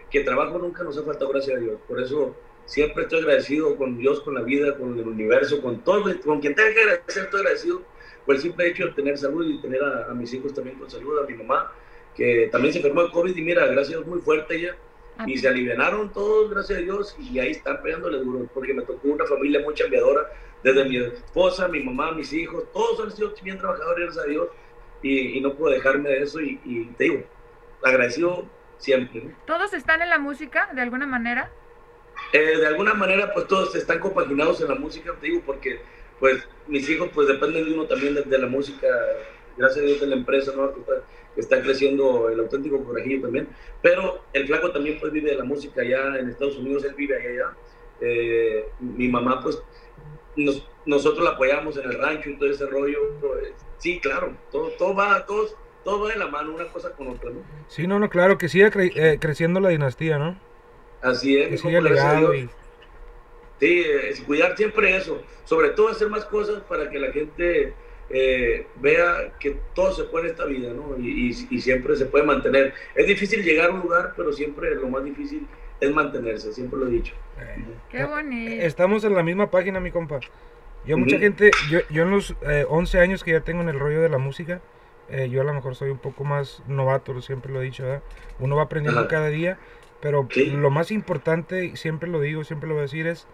que, 0.09 0.23
trabajo 0.23 0.59
nunca 0.59 0.83
nos 0.83 0.97
ha 0.97 1.03
faltado, 1.03 1.31
gracias 1.31 1.57
a 1.57 1.59
Dios. 1.59 1.79
Por 1.87 1.99
eso 1.99 2.35
siempre 2.65 3.03
estoy 3.03 3.19
agradecido 3.19 3.75
con 3.75 3.97
Dios, 3.97 4.21
con 4.21 4.35
la 4.35 4.41
vida, 4.41 4.77
con 4.77 4.97
el 4.97 5.07
universo, 5.07 5.61
con 5.61 5.83
todo, 5.83 6.03
con 6.23 6.39
quien 6.39 6.53
tenga 6.53 6.73
que 6.73 6.81
agradecer, 6.81 7.23
estoy 7.23 7.39
agradecido 7.41 7.81
por 8.25 8.35
el 8.35 8.41
simple 8.41 8.67
hecho 8.67 8.85
de 8.85 8.91
tener 8.91 9.17
salud 9.17 9.45
y 9.47 9.59
tener 9.59 9.81
a, 9.83 10.13
mis 10.13 10.31
hijos 10.33 10.53
también 10.53 10.77
con 10.77 10.89
salud, 10.89 11.19
a 11.19 11.25
mi 11.25 11.33
mamá, 11.33 11.71
que 12.15 12.49
también 12.51 12.73
se 12.73 12.79
enfermó 12.79 13.03
de 13.03 13.11
COVID 13.11 13.35
y 13.35 13.41
mira, 13.41 13.65
gracias 13.65 13.87
a 13.87 13.97
Dios, 13.97 14.07
muy 14.07 14.19
fuerte 14.19 14.55
ella. 14.55 14.75
Y 15.27 15.37
se 15.37 15.49
alivianaron 15.49 16.13
todos, 16.13 16.49
gracias 16.49 16.79
a 16.79 16.81
Dios, 16.81 17.13
y 17.19 17.39
ahí 17.39 17.51
están 17.51 17.81
pegándole 17.81 18.19
duro, 18.19 18.47
porque 18.53 18.73
me 18.73 18.83
tocó 18.83 19.05
una 19.09 19.25
familia 19.25 19.59
muy 19.59 19.73
chambeadora, 19.73 20.31
desde 20.63 20.85
mi 20.85 20.95
esposa, 20.95 21.67
mi 21.67 21.83
mamá, 21.83 22.13
mis 22.13 22.31
hijos, 22.31 22.63
todos 22.71 23.01
han 23.01 23.11
sido 23.11 23.33
bien 23.43 23.57
trabajadores, 23.57 24.05
gracias 24.05 24.25
a 24.25 24.29
Dios, 24.29 24.47
y, 25.03 25.41
no 25.41 25.55
puedo 25.55 25.73
dejarme 25.73 26.09
de 26.09 26.21
eso, 26.21 26.39
y, 26.39 26.61
y 26.63 26.85
te 26.97 27.03
digo, 27.03 27.23
agradecido 27.83 28.47
siempre. 28.79 29.35
¿Todos 29.45 29.73
están 29.73 30.01
en 30.01 30.09
la 30.09 30.17
música 30.17 30.69
de 30.73 30.81
alguna 30.81 31.05
manera? 31.05 31.51
Eh, 32.33 32.57
de 32.57 32.67
alguna 32.67 32.93
manera, 32.93 33.31
pues 33.33 33.47
todos 33.47 33.75
están 33.75 33.99
compaginados 33.99 34.59
en 34.61 34.67
la 34.67 34.75
música, 34.75 35.13
te 35.19 35.27
digo, 35.27 35.41
porque 35.45 35.79
pues 36.19 36.47
mis 36.67 36.89
hijos 36.89 37.09
pues 37.13 37.27
dependen 37.27 37.65
de 37.65 37.73
uno 37.73 37.85
también 37.85 38.13
de, 38.13 38.37
la 38.37 38.47
música, 38.47 38.87
gracias 39.57 39.83
a 39.83 39.87
Dios 39.87 40.01
de 40.01 40.07
la 40.07 40.15
empresa, 40.15 40.51
¿no? 40.55 40.73
Que 40.73 41.41
está, 41.41 41.61
creciendo 41.61 42.29
el 42.29 42.39
auténtico 42.39 42.83
corregillo 42.83 43.21
también, 43.21 43.47
pero 43.81 44.23
el 44.33 44.45
flaco 44.47 44.71
también 44.71 44.99
pues 44.99 45.13
vive 45.13 45.31
de 45.31 45.37
la 45.37 45.45
música 45.45 45.81
allá 45.81 46.19
en 46.19 46.29
Estados 46.29 46.57
Unidos, 46.57 46.83
él 46.83 46.93
vive 46.95 47.15
allá, 47.15 47.55
eh, 48.01 48.65
mi 48.79 49.07
mamá 49.07 49.41
pues 49.41 49.61
nosotros 50.85 51.23
la 51.23 51.31
apoyamos 51.31 51.77
en 51.77 51.89
el 51.89 51.97
rancho 51.97 52.29
y 52.29 52.37
todo 52.37 52.49
ese 52.49 52.65
rollo, 52.65 52.99
pues, 53.21 53.53
sí, 53.77 53.99
claro, 53.99 54.37
todo, 54.51 54.69
todo 54.77 54.93
va, 54.93 55.25
todos 55.25 55.55
todo 55.89 56.03
va 56.03 56.09
de 56.09 56.19
la 56.19 56.27
mano 56.27 56.53
una 56.53 56.65
cosa 56.65 56.91
con 56.91 57.07
otra, 57.07 57.31
¿no? 57.31 57.41
Sí, 57.67 57.87
no, 57.87 57.97
no, 57.97 58.09
claro, 58.09 58.37
que 58.37 58.47
siga 58.47 58.71
eh, 58.75 59.17
creciendo 59.19 59.59
la 59.59 59.69
dinastía, 59.69 60.19
¿no? 60.19 60.39
Así 61.01 61.37
es. 61.37 61.49
Que 61.49 61.57
siga 61.57 61.81
legado 61.81 62.33
y... 62.35 62.47
Sí, 63.59 63.83
cuidar 64.25 64.55
siempre 64.55 64.95
eso, 64.95 65.21
sobre 65.43 65.69
todo 65.69 65.89
hacer 65.89 66.07
más 66.07 66.23
cosas 66.25 66.61
para 66.61 66.89
que 66.89 66.97
la 66.97 67.11
gente 67.11 67.73
eh, 68.09 68.67
vea 68.79 69.33
que 69.37 69.57
todo 69.73 69.91
se 69.91 70.03
puede 70.03 70.25
en 70.25 70.31
esta 70.31 70.45
vida, 70.45 70.71
¿no? 70.71 70.95
Y, 70.97 71.35
y, 71.49 71.59
siempre 71.59 71.95
se 71.97 72.05
puede 72.05 72.23
mantener. 72.23 72.73
Es 72.95 73.05
difícil 73.05 73.43
llegar 73.43 73.71
a 73.71 73.73
un 73.73 73.81
lugar, 73.81 74.13
pero 74.15 74.31
siempre 74.31 74.73
lo 74.75 74.87
más 74.87 75.03
difícil 75.03 75.45
es 75.81 75.91
mantenerse, 75.91 76.53
siempre 76.53 76.79
lo 76.79 76.87
he 76.87 76.91
dicho. 76.91 77.13
Qué 77.89 78.05
bonito. 78.05 78.63
Estamos 78.63 79.03
en 79.03 79.13
la 79.13 79.23
misma 79.23 79.51
página, 79.51 79.81
mi 79.81 79.91
compa. 79.91 80.19
Yo, 80.85 80.97
mucha 80.97 81.19
gente, 81.19 81.51
yo, 81.69 81.79
yo 81.89 82.03
en 82.03 82.11
los 82.11 82.35
11 82.69 82.97
eh, 82.97 83.01
años 83.01 83.23
que 83.23 83.31
ya 83.31 83.41
tengo 83.41 83.61
en 83.61 83.69
el 83.69 83.79
rollo 83.79 84.01
de 84.01 84.07
la 84.07 84.19
música, 84.19 84.61
eh, 85.11 85.29
yo 85.29 85.41
a 85.41 85.43
lo 85.43 85.53
mejor 85.53 85.75
soy 85.75 85.89
un 85.89 85.97
poco 85.97 86.23
más 86.23 86.63
novato, 86.67 87.19
siempre 87.21 87.51
lo 87.51 87.61
he 87.61 87.65
dicho, 87.65 87.83
uno 88.39 88.55
va 88.55 88.63
aprendiendo 88.63 89.07
cada 89.07 89.27
día, 89.27 89.57
pero 90.01 90.27
lo 90.35 90.69
más 90.69 90.91
importante, 90.91 91.75
siempre 91.75 92.09
lo 92.09 92.21
digo, 92.21 92.43
siempre 92.43 92.67
lo 92.67 92.75
voy 92.75 92.81
a 92.81 92.83
decir, 92.83 93.07
es 93.07 93.27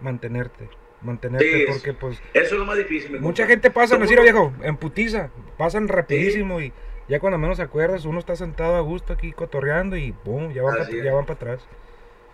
mantenerte. 0.00 0.68
Mantenerte, 1.00 1.64
porque 1.68 1.94
pues... 1.94 2.22
Eso 2.32 2.54
es 2.54 2.60
lo 2.60 2.64
más 2.64 2.78
difícil. 2.78 3.18
Mucha 3.20 3.46
gente 3.46 3.70
pasa, 3.70 3.96
me 3.96 4.02
decía 4.02 4.20
viejo, 4.20 4.52
en 4.62 4.76
putiza, 4.76 5.30
pasan 5.58 5.88
rapidísimo 5.88 6.60
y 6.60 6.72
ya 7.08 7.18
cuando 7.18 7.38
menos 7.38 7.58
acuerdas, 7.58 8.04
uno 8.04 8.20
está 8.20 8.36
sentado 8.36 8.76
a 8.76 8.80
gusto 8.80 9.12
aquí 9.12 9.32
cotorreando 9.32 9.96
y 9.96 10.14
boom, 10.24 10.52
ya 10.52 10.62
van, 10.62 10.76
para, 10.76 10.90
ya 10.90 11.12
van 11.12 11.26
para 11.26 11.34
atrás. 11.34 11.66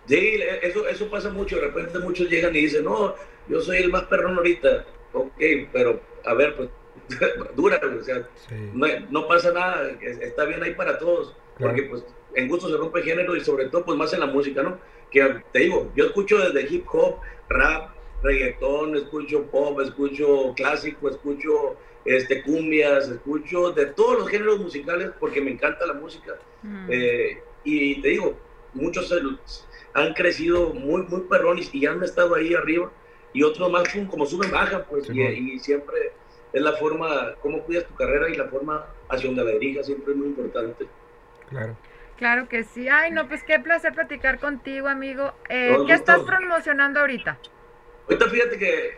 Sí, 0.05 0.39
eso, 0.61 0.87
eso 0.87 1.09
pasa 1.09 1.31
mucho, 1.31 1.55
de 1.55 1.67
repente 1.67 1.99
muchos 1.99 2.29
llegan 2.29 2.55
y 2.55 2.61
dicen, 2.61 2.83
no, 2.83 3.15
yo 3.47 3.59
soy 3.61 3.77
el 3.77 3.89
más 3.89 4.03
perrón 4.03 4.37
ahorita. 4.37 4.85
Ok, 5.13 5.41
pero 5.73 5.99
a 6.25 6.33
ver, 6.35 6.55
pues 6.55 6.69
dura, 7.55 7.81
o 7.99 8.03
sea, 8.03 8.27
no, 9.09 9.27
pasa 9.27 9.51
nada, 9.51 9.91
está 10.01 10.45
bien 10.45 10.63
ahí 10.63 10.73
para 10.73 10.97
todos, 10.97 11.35
porque 11.57 11.83
pues 11.83 12.03
en 12.35 12.47
gusto 12.47 12.69
se 12.69 12.77
rompe 12.77 13.01
género 13.01 13.35
y 13.35 13.41
sobre 13.41 13.65
todo 13.65 13.85
pues 13.85 13.97
más 13.97 14.13
en 14.13 14.19
la 14.19 14.27
música, 14.27 14.63
¿no? 14.63 14.79
Que 15.11 15.41
te 15.51 15.59
digo, 15.59 15.91
yo 15.95 16.05
escucho 16.05 16.37
desde 16.37 16.73
hip 16.73 16.85
hop, 16.91 17.17
rap, 17.49 17.91
reggaetón, 18.21 18.95
escucho 18.95 19.43
pop, 19.43 19.79
escucho 19.81 20.53
clásico, 20.55 21.09
escucho 21.09 21.77
este 22.05 22.41
cumbias, 22.43 23.09
escucho 23.09 23.71
de 23.71 23.87
todos 23.87 24.19
los 24.19 24.29
géneros 24.29 24.59
musicales 24.59 25.11
porque 25.19 25.41
me 25.41 25.51
encanta 25.51 25.85
la 25.85 25.93
música. 25.93 26.35
Mm. 26.63 26.87
Eh, 26.89 27.43
y 27.63 28.01
te 28.01 28.09
digo, 28.09 28.37
muchos 28.73 29.13
han 29.93 30.13
crecido 30.13 30.73
muy, 30.73 31.03
muy 31.03 31.21
perrones 31.21 31.73
y 31.73 31.85
han 31.85 32.03
estado 32.03 32.35
ahí 32.35 32.53
arriba 32.53 32.91
y 33.33 33.43
otros 33.43 33.71
más 33.71 33.83
como 34.09 34.25
suben, 34.25 34.51
bajan, 34.51 34.85
pues, 34.89 35.09
y, 35.09 35.59
siempre 35.59 36.13
es 36.51 36.61
la 36.61 36.73
forma, 36.73 37.33
cómo 37.41 37.61
cuidas 37.61 37.85
tu 37.85 37.95
carrera 37.95 38.29
y 38.29 38.35
la 38.35 38.45
forma 38.45 38.85
hacia 39.09 39.27
donde 39.27 39.43
la 39.43 39.51
dirijas 39.51 39.85
siempre 39.85 40.13
es 40.13 40.17
muy 40.17 40.27
importante. 40.27 40.87
Claro. 41.49 41.75
Claro 42.17 42.49
que 42.49 42.65
sí. 42.65 42.89
Ay, 42.89 43.11
no, 43.11 43.29
pues 43.29 43.43
qué 43.43 43.59
placer 43.59 43.93
platicar 43.93 44.39
contigo, 44.39 44.89
amigo. 44.89 45.31
Eh, 45.47 45.73
¿Qué 45.87 45.93
estás 45.93 46.19
promocionando 46.19 46.99
ahorita? 46.99 47.39
Ahorita 48.09 48.27
fíjate 48.27 48.57
que, 48.57 48.97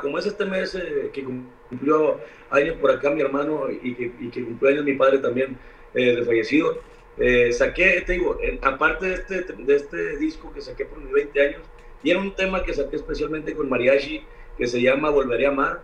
como 0.00 0.18
es 0.18 0.26
este 0.26 0.44
mes 0.44 0.74
eh, 0.76 1.10
que 1.12 1.24
cumplió 1.24 2.20
años 2.50 2.76
por 2.76 2.92
acá 2.92 3.10
mi 3.10 3.22
hermano 3.22 3.68
y 3.70 3.94
que, 3.94 4.12
y 4.20 4.28
que 4.28 4.44
cumplió 4.44 4.70
años 4.70 4.84
mi 4.84 4.94
padre 4.94 5.18
también, 5.18 5.58
eh, 5.94 6.14
de 6.16 6.24
fallecido, 6.24 6.78
eh, 7.16 7.52
saqué, 7.52 8.02
te 8.02 8.12
digo, 8.12 8.38
aparte 8.62 9.06
de 9.06 9.14
este, 9.14 9.42
de 9.42 9.76
este 9.76 10.16
disco 10.18 10.52
que 10.52 10.60
saqué 10.60 10.84
por 10.84 10.98
mis 10.98 11.12
20 11.12 11.40
años, 11.40 11.62
y 12.02 12.10
era 12.10 12.20
un 12.20 12.34
tema 12.34 12.62
que 12.62 12.74
saqué 12.74 12.96
especialmente 12.96 13.54
con 13.54 13.68
Mariachi, 13.68 14.24
que 14.58 14.66
se 14.66 14.80
llama 14.80 15.10
Volveré 15.10 15.46
a 15.46 15.48
Amar, 15.48 15.82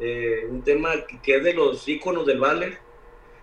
eh, 0.00 0.46
un 0.48 0.62
tema 0.62 0.90
que 1.22 1.36
es 1.36 1.44
de 1.44 1.54
los 1.54 1.86
íconos 1.88 2.26
del 2.26 2.40
ballet, 2.40 2.78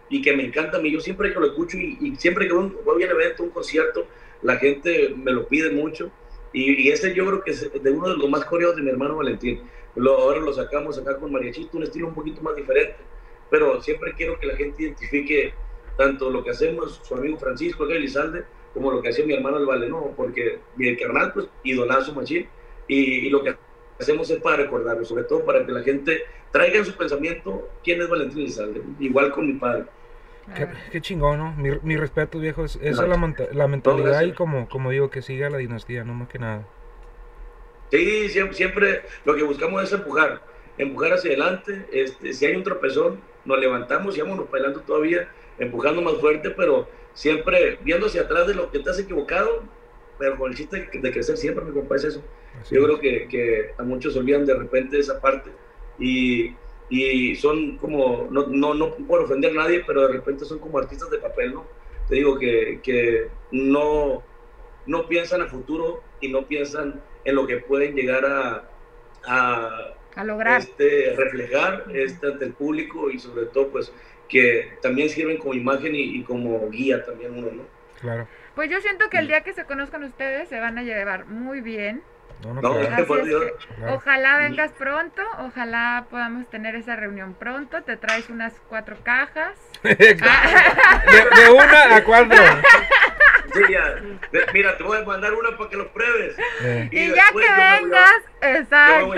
y 0.10 0.22
que 0.22 0.36
me 0.36 0.44
encanta 0.44 0.78
a 0.78 0.82
mí. 0.82 0.92
Yo 0.92 1.00
siempre 1.00 1.32
que 1.32 1.40
lo 1.40 1.46
escucho 1.46 1.78
y, 1.78 2.16
siempre 2.18 2.48
que 2.48 2.54
voy 2.54 2.72
a 2.86 2.92
un 2.92 3.02
evento, 3.02 3.44
un 3.44 3.52
concierto, 3.52 4.08
la 4.42 4.58
gente 4.58 5.14
me 5.16 5.32
lo 5.32 5.48
pide 5.48 5.72
mucho. 5.72 6.12
Y, 6.52 6.88
y 6.88 6.92
este 6.92 7.14
yo 7.14 7.26
creo 7.28 7.44
que 7.44 7.52
es 7.52 7.72
de 7.72 7.92
uno 7.92 8.10
de 8.10 8.18
los 8.18 8.30
más 8.30 8.44
coreados 8.46 8.76
de 8.76 8.82
mi 8.82 8.90
hermano 8.90 9.18
Valentín. 9.18 9.62
Lo, 9.96 10.18
ahora 10.18 10.40
lo 10.40 10.54
sacamos 10.54 10.98
acá 10.98 11.18
con 11.18 11.32
Mariachito, 11.32 11.78
un 11.78 11.84
estilo 11.84 12.08
un 12.08 12.16
poquito 12.16 12.42
más 12.42 12.56
diferente. 12.56 12.98
Pero 13.50 13.82
siempre 13.82 14.14
quiero 14.16 14.40
que 14.40 14.48
la 14.48 14.56
gente 14.56 14.84
identifique 14.84 15.54
tanto 15.98 16.30
lo 16.30 16.44
que 16.44 16.52
hacemos, 16.52 17.02
su 17.04 17.16
amigo 17.16 17.38
Francisco 17.38 17.86
Elizalde, 17.86 18.44
como 18.74 18.92
lo 18.92 19.02
que 19.02 19.10
hacía 19.10 19.26
mi 19.26 19.34
hermano 19.34 19.58
el 19.58 19.66
Valeno, 19.66 20.14
porque 20.16 20.60
mi 20.76 20.96
carnal, 20.96 21.34
pues, 21.34 21.48
idolazo 21.64 22.14
machín. 22.14 22.48
Y, 22.88 23.28
y 23.28 23.30
lo 23.30 23.44
que 23.44 23.56
hacemos 24.00 24.30
es 24.30 24.40
para 24.40 24.58
recordarlo, 24.58 25.06
sobre 25.06 25.26
todo 25.26 25.46
para 25.46 25.66
que 25.66 25.72
la 25.72 25.84
gente 25.84 26.24
traiga 26.52 26.80
en 26.80 26.86
su 26.86 26.94
pensamiento 26.94 27.70
quién 27.84 28.02
es 28.02 28.10
Valentín 28.10 28.40
Elizalde, 28.40 28.82
igual 29.00 29.32
con 29.32 29.48
mi 29.48 29.54
padre. 29.54 29.86
Qué, 30.92 31.02
chingón, 31.02 31.38
¿no? 31.38 31.54
Mi, 31.54 31.70
mi 31.84 31.96
respeto, 31.96 32.40
viejo. 32.40 32.66
Es, 32.66 32.76
esa 32.82 33.04
es 33.04 33.10
la, 33.10 33.36
la 33.54 33.68
mentalidad 33.68 34.22
y 34.24 34.32
como, 34.34 34.68
como 34.68 34.90
digo, 34.90 35.10
que 35.10 35.22
siga 35.22 35.50
la 35.50 35.58
dinastía, 35.58 36.04
no 36.04 36.14
más 36.14 36.28
que 36.28 36.40
nada. 36.40 36.66
Sí, 37.92 38.30
siempre, 38.30 38.56
siempre 38.56 39.02
lo 39.26 39.36
que 39.36 39.44
buscamos 39.44 39.84
es 39.84 39.94
empujar, 39.94 40.42
empujar 40.78 41.14
hacia 41.14 41.32
adelante. 41.32 41.86
Este, 41.92 42.34
si 42.34 42.46
hay 42.46 42.56
un 42.56 42.64
tropezón, 42.64 43.20
nos 43.46 43.60
levantamos 43.60 44.18
y 44.18 44.22
vámonos 44.22 44.50
bailando 44.50 44.82
todavía, 44.82 45.30
empujando 45.58 46.02
más 46.02 46.16
fuerte, 46.16 46.50
pero 46.52 46.88
siempre 47.14 47.78
viendo 47.82 48.08
hacia 48.08 48.22
atrás 48.22 48.48
de 48.48 48.56
lo 48.56 48.72
que 48.72 48.80
te 48.80 48.90
has 48.90 49.00
equivocado, 49.00 49.64
pero 50.18 50.38
con 50.38 50.52
el 50.52 50.58
chiste 50.58 50.90
de 50.92 51.12
crecer 51.12 51.38
siempre, 51.38 51.64
me 51.66 51.72
compa, 51.72 51.96
es 51.96 52.06
eso. 52.06 52.24
Yo 52.72 52.84
creo 52.84 53.00
que, 53.00 53.28
que, 53.28 53.72
a 53.78 53.84
muchos 53.84 54.16
olvidan 54.18 54.46
de 54.46 54.56
repente 54.56 55.00
esa 55.00 55.22
parte 55.22 55.50
y, 56.00 56.56
y 56.90 57.36
son 57.36 57.78
como, 57.78 58.28
no, 58.32 58.48
no, 58.48 58.74
no 58.74 58.96
por 58.96 59.22
ofender 59.22 59.52
a 59.52 59.64
nadie, 59.64 59.84
pero 59.86 60.08
de 60.08 60.14
repente 60.14 60.46
son 60.46 60.60
como 60.60 60.80
artistas 60.80 61.10
de 61.10 61.18
papel, 61.18 61.54
¿no? 61.54 61.66
Te 62.08 62.16
digo 62.16 62.38
que, 62.40 62.80
que 62.82 63.28
no, 63.52 64.24
no 64.86 65.08
piensan 65.08 65.42
a 65.42 65.48
futuro 65.48 66.02
y 66.22 66.30
no 66.30 66.48
piensan 66.48 67.02
en 67.26 67.36
lo 67.36 67.46
que 67.46 67.58
pueden 67.58 67.96
llegar 67.96 68.26
a, 68.26 68.70
a, 69.26 70.24
lograr. 70.24 70.62
Este, 70.62 71.14
reflejar 71.16 71.86
este, 71.94 72.28
ante 72.28 72.46
el 72.46 72.54
público 72.54 73.10
y 73.10 73.20
sobre 73.20 73.46
todo 73.46 73.70
pues 73.70 73.94
que 74.28 74.74
también 74.82 75.10
sirven 75.10 75.38
como 75.38 75.54
imagen 75.54 75.96
y, 75.96 76.18
y 76.20 76.24
como 76.24 76.70
guía 76.70 77.04
también 77.04 77.38
uno, 77.38 77.52
¿no? 77.52 77.64
Claro. 78.00 78.28
Pues 78.56 78.70
yo 78.70 78.80
siento 78.82 79.10
que 79.10 79.18
el 79.18 79.28
día 79.28 79.42
que 79.42 79.54
se 79.54 79.66
conozcan 79.66 80.04
ustedes 80.04 80.50
se 80.50 80.60
van 80.60 80.78
a 80.78 80.84
llevar 80.84 81.26
muy 81.26 81.62
bien. 81.62 82.04
No, 82.44 82.54
no, 82.54 82.62
no 82.62 83.94
Ojalá 83.96 84.38
vengas 84.38 84.72
pronto, 84.72 85.22
ojalá 85.40 86.06
podamos 86.10 86.50
tener 86.50 86.76
esa 86.76 86.96
reunión 86.96 87.34
pronto. 87.34 87.84
Te 87.84 87.98
traes 87.98 88.30
unas 88.30 88.54
cuatro 88.70 88.98
cajas. 89.04 89.58
de, 89.84 91.50
una 91.54 91.96
a 91.96 92.04
cuatro. 92.04 92.42
Sí, 93.54 93.62
ya. 93.72 93.96
mira, 94.54 94.78
te 94.78 94.84
voy 94.84 94.98
a 94.98 95.04
mandar 95.04 95.34
una 95.34 95.58
para 95.58 95.70
que 95.70 95.78
lo 95.78 95.92
pruebes. 95.92 96.36
Eh. 96.62 96.90
Y, 96.92 97.10
ya 97.10 97.26
que 97.32 97.82
vengas, 97.82 98.22
exacto. 98.42 99.16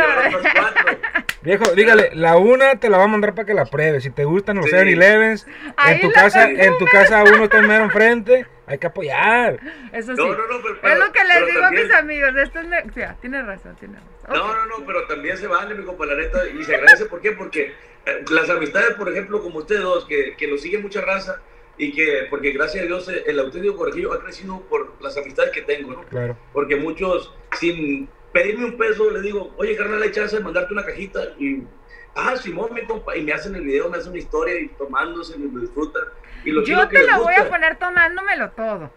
Viejo, 1.41 1.75
dígale, 1.75 2.11
la 2.13 2.37
una 2.37 2.79
te 2.79 2.89
la 2.89 2.97
va 2.97 3.05
a 3.05 3.07
mandar 3.07 3.33
para 3.33 3.45
que 3.45 3.53
la 3.53 3.65
pruebes. 3.65 4.03
Si 4.03 4.11
te 4.11 4.25
gustan 4.25 4.57
los 4.57 4.65
7-Elevens, 4.67 5.47
en 5.87 6.01
tu 6.01 6.11
casa, 6.11 6.49
en 6.49 6.77
tu 6.77 6.85
casa 6.85 7.23
uno 7.23 7.45
está 7.45 7.61
mero 7.61 7.83
enfrente 7.85 8.45
hay 8.71 8.77
que 8.77 8.87
apoyar. 8.87 9.59
Eso 9.91 10.15
sí. 10.15 10.21
es 10.21 10.97
lo 10.97 11.11
que 11.11 11.23
les 11.25 11.45
digo 11.45 11.65
a 11.65 11.71
mis 11.71 11.91
amigos. 11.91 12.31
Esto 12.37 12.59
es 12.59 13.19
tienes 13.19 13.45
razón, 13.45 13.75
tienes 13.75 13.99
razón. 13.99 14.29
No, 14.29 14.55
no, 14.55 14.65
no, 14.65 14.85
pero 14.85 15.05
también 15.07 15.37
se 15.37 15.47
vale, 15.47 15.75
mi 15.75 15.83
compa, 15.83 16.05
la 16.05 16.15
neta, 16.15 16.47
y 16.47 16.63
se 16.63 16.75
agradece. 16.75 17.05
¿Por 17.05 17.19
qué? 17.19 17.33
Porque 17.33 17.73
eh, 18.05 18.23
las 18.31 18.49
amistades, 18.49 18.93
por 18.95 19.09
ejemplo, 19.09 19.41
como 19.41 19.59
ustedes 19.59 19.81
dos, 19.81 20.05
que, 20.05 20.35
que 20.37 20.47
lo 20.47 20.57
siguen 20.57 20.83
mucha 20.83 21.01
raza, 21.01 21.41
y 21.81 21.91
que, 21.93 22.27
porque 22.29 22.51
gracias 22.51 22.83
a 22.83 22.85
Dios 22.85 23.09
eh, 23.09 23.23
el 23.25 23.39
auténtico 23.39 23.75
corregillo 23.75 24.13
ha 24.13 24.23
crecido 24.23 24.61
por 24.69 25.01
las 25.01 25.17
amistades 25.17 25.51
que 25.51 25.63
tengo, 25.63 25.93
¿no? 25.93 26.03
Claro. 26.03 26.37
Porque 26.53 26.75
muchos, 26.75 27.33
sin 27.59 28.07
pedirme 28.31 28.65
un 28.65 28.77
peso, 28.77 29.09
le 29.09 29.19
digo, 29.19 29.51
oye, 29.57 29.75
carnal, 29.75 29.99
hay 29.99 30.11
chance 30.11 30.37
de 30.37 30.43
mandarte 30.43 30.73
una 30.73 30.85
cajita, 30.85 31.33
y, 31.39 31.63
ah, 32.13 32.37
Simón, 32.37 32.75
mi 32.75 32.83
compa, 32.83 33.17
y 33.17 33.23
me 33.23 33.33
hacen 33.33 33.55
el 33.55 33.63
video, 33.63 33.89
me 33.89 33.97
hacen 33.97 34.11
una 34.11 34.19
historia, 34.19 34.59
y 34.59 34.67
tomándose, 34.67 35.35
y 35.37 35.51
lo 35.51 35.59
disfrutan. 35.59 36.03
Yo 36.45 36.87
te 36.87 37.03
lo 37.03 37.23
voy 37.23 37.33
a 37.33 37.49
poner 37.49 37.75
tomándomelo 37.77 38.51
todo. 38.51 38.91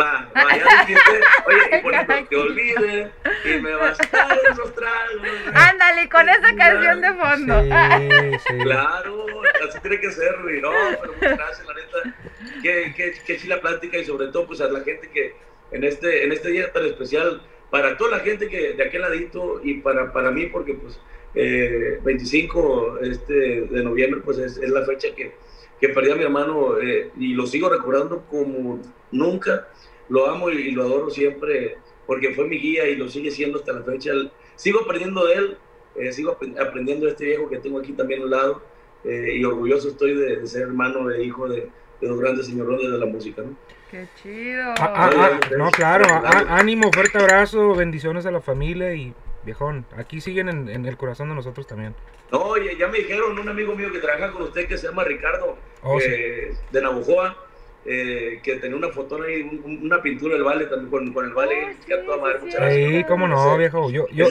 Va, 0.00 0.30
va, 0.34 0.56
ya 0.56 0.86
dijiste, 0.86 1.20
oye, 1.46 1.76
y 1.76 1.82
por 1.82 1.92
ejemplo, 1.92 2.26
te 2.30 2.36
olvides 2.36 3.10
y 3.44 3.60
me 3.60 3.74
vas 3.74 3.98
a 4.00 4.16
dar 4.16 4.38
esos 4.50 4.74
tragos. 4.74 5.28
Ándale, 5.52 6.08
con 6.08 6.28
esa 6.30 6.56
canción 6.56 7.00
de 7.02 7.12
fondo. 7.12 7.62
Sí, 7.62 8.38
sí. 8.48 8.58
Claro, 8.62 9.26
así 9.68 9.78
tiene 9.80 10.00
que 10.00 10.10
ser, 10.10 10.34
Rui. 10.40 10.62
No, 10.62 10.70
pero 10.98 11.12
muchas 11.12 11.36
gracias, 11.36 11.66
la 11.66 11.74
neta. 11.74 12.16
Qué, 12.62 12.94
qué, 12.96 13.14
qué 13.26 13.36
chila 13.36 13.60
plática 13.60 13.98
y 13.98 14.04
sobre 14.06 14.28
todo, 14.28 14.46
pues 14.46 14.62
a 14.62 14.68
la 14.68 14.80
gente 14.80 15.10
que 15.10 15.34
en 15.72 15.84
este, 15.84 16.24
en 16.24 16.32
este 16.32 16.50
día 16.50 16.72
tan 16.72 16.86
especial, 16.86 17.42
para 17.70 17.96
toda 17.98 18.12
la 18.12 18.20
gente 18.20 18.48
que 18.48 18.72
de 18.72 18.82
aquel 18.82 19.02
ladito 19.02 19.60
y 19.62 19.74
para, 19.74 20.10
para 20.10 20.30
mí, 20.30 20.46
porque 20.46 20.72
pues 20.72 20.98
eh, 21.34 21.98
25 22.02 23.00
este, 23.02 23.62
de 23.62 23.84
noviembre, 23.84 24.22
pues 24.24 24.38
es, 24.38 24.56
es 24.56 24.70
la 24.70 24.86
fecha 24.86 25.08
que 25.14 25.34
que 25.82 25.88
perdí 25.88 26.12
a 26.12 26.14
mi 26.14 26.22
hermano 26.22 26.78
eh, 26.78 27.10
y 27.18 27.34
lo 27.34 27.44
sigo 27.44 27.68
recordando 27.68 28.24
como 28.30 28.80
nunca. 29.10 29.66
Lo 30.12 30.28
amo 30.28 30.50
y, 30.50 30.72
lo 30.72 30.82
adoro 30.82 31.08
siempre 31.08 31.78
porque 32.06 32.34
fue 32.34 32.46
mi 32.46 32.58
guía 32.58 32.86
y 32.86 32.96
lo 32.96 33.08
sigue 33.08 33.30
siendo 33.30 33.58
hasta 33.58 33.72
la 33.72 33.82
fecha. 33.82 34.12
Sigo 34.56 34.80
aprendiendo 34.80 35.24
de 35.24 35.34
él, 35.34 35.58
eh, 35.96 36.12
sigo 36.12 36.36
aprendiendo 36.60 37.06
de 37.06 37.12
este 37.12 37.24
viejo 37.24 37.48
que 37.48 37.56
tengo 37.56 37.78
aquí 37.78 37.92
también 37.94 38.22
al 38.22 38.30
lado 38.30 38.62
eh, 39.04 39.36
y 39.38 39.44
orgulloso 39.44 39.88
estoy 39.88 40.14
de, 40.14 40.46
ser 40.46 40.62
hermano 40.62 41.10
e 41.10 41.24
hijo 41.24 41.48
de, 41.48 41.70
de 42.00 42.08
los 42.08 42.20
grandes 42.20 42.44
señorones 42.44 42.92
de 42.92 42.98
la 42.98 43.06
música. 43.06 43.40
¿no? 43.40 43.56
Qué 43.90 44.06
chido. 44.22 44.74
Ah, 44.78 44.92
ah, 44.94 45.10
ah, 45.14 45.40
no, 45.56 45.70
claro, 45.70 46.04
ánimo, 46.48 46.92
fuerte 46.92 47.16
abrazo, 47.16 47.74
bendiciones 47.74 48.26
a 48.26 48.30
la 48.30 48.42
familia 48.42 48.94
y 48.94 49.14
viejón, 49.44 49.86
aquí 49.96 50.20
siguen 50.20 50.68
en, 50.68 50.84
el 50.84 50.96
corazón 50.98 51.30
de 51.30 51.36
nosotros 51.36 51.66
también. 51.66 51.94
Oye, 52.32 52.76
ya 52.78 52.88
me 52.88 52.98
dijeron 52.98 53.38
un 53.38 53.48
amigo 53.48 53.74
mío 53.74 53.90
que 53.90 53.98
trabaja 53.98 54.30
con 54.30 54.42
usted 54.42 54.68
que 54.68 54.76
se 54.76 54.88
llama 54.88 55.04
Ricardo, 55.04 55.56
oh, 55.82 55.98
de 55.98 56.82
Navajoa, 56.82 57.36
eh, 57.84 58.40
que 58.42 58.56
tenía 58.56 58.76
una 58.76 58.90
foto 58.90 59.20
ahí, 59.22 59.42
una 59.82 60.00
pintura 60.00 60.34
del 60.34 60.44
vale 60.44 60.66
también 60.66 61.12
con, 61.12 61.24
el 61.24 61.34
vale, 61.34 61.54
oh, 61.64 61.86
que 61.86 61.94
a 61.94 62.16
madre, 62.16 62.38
muchas 62.40 62.60
gracias. 62.60 62.90
Sí, 62.90 63.04
cómo 63.04 63.26
no, 63.26 63.56
viejo. 63.56 63.90
Yo, 63.90 64.06
yo, 64.12 64.28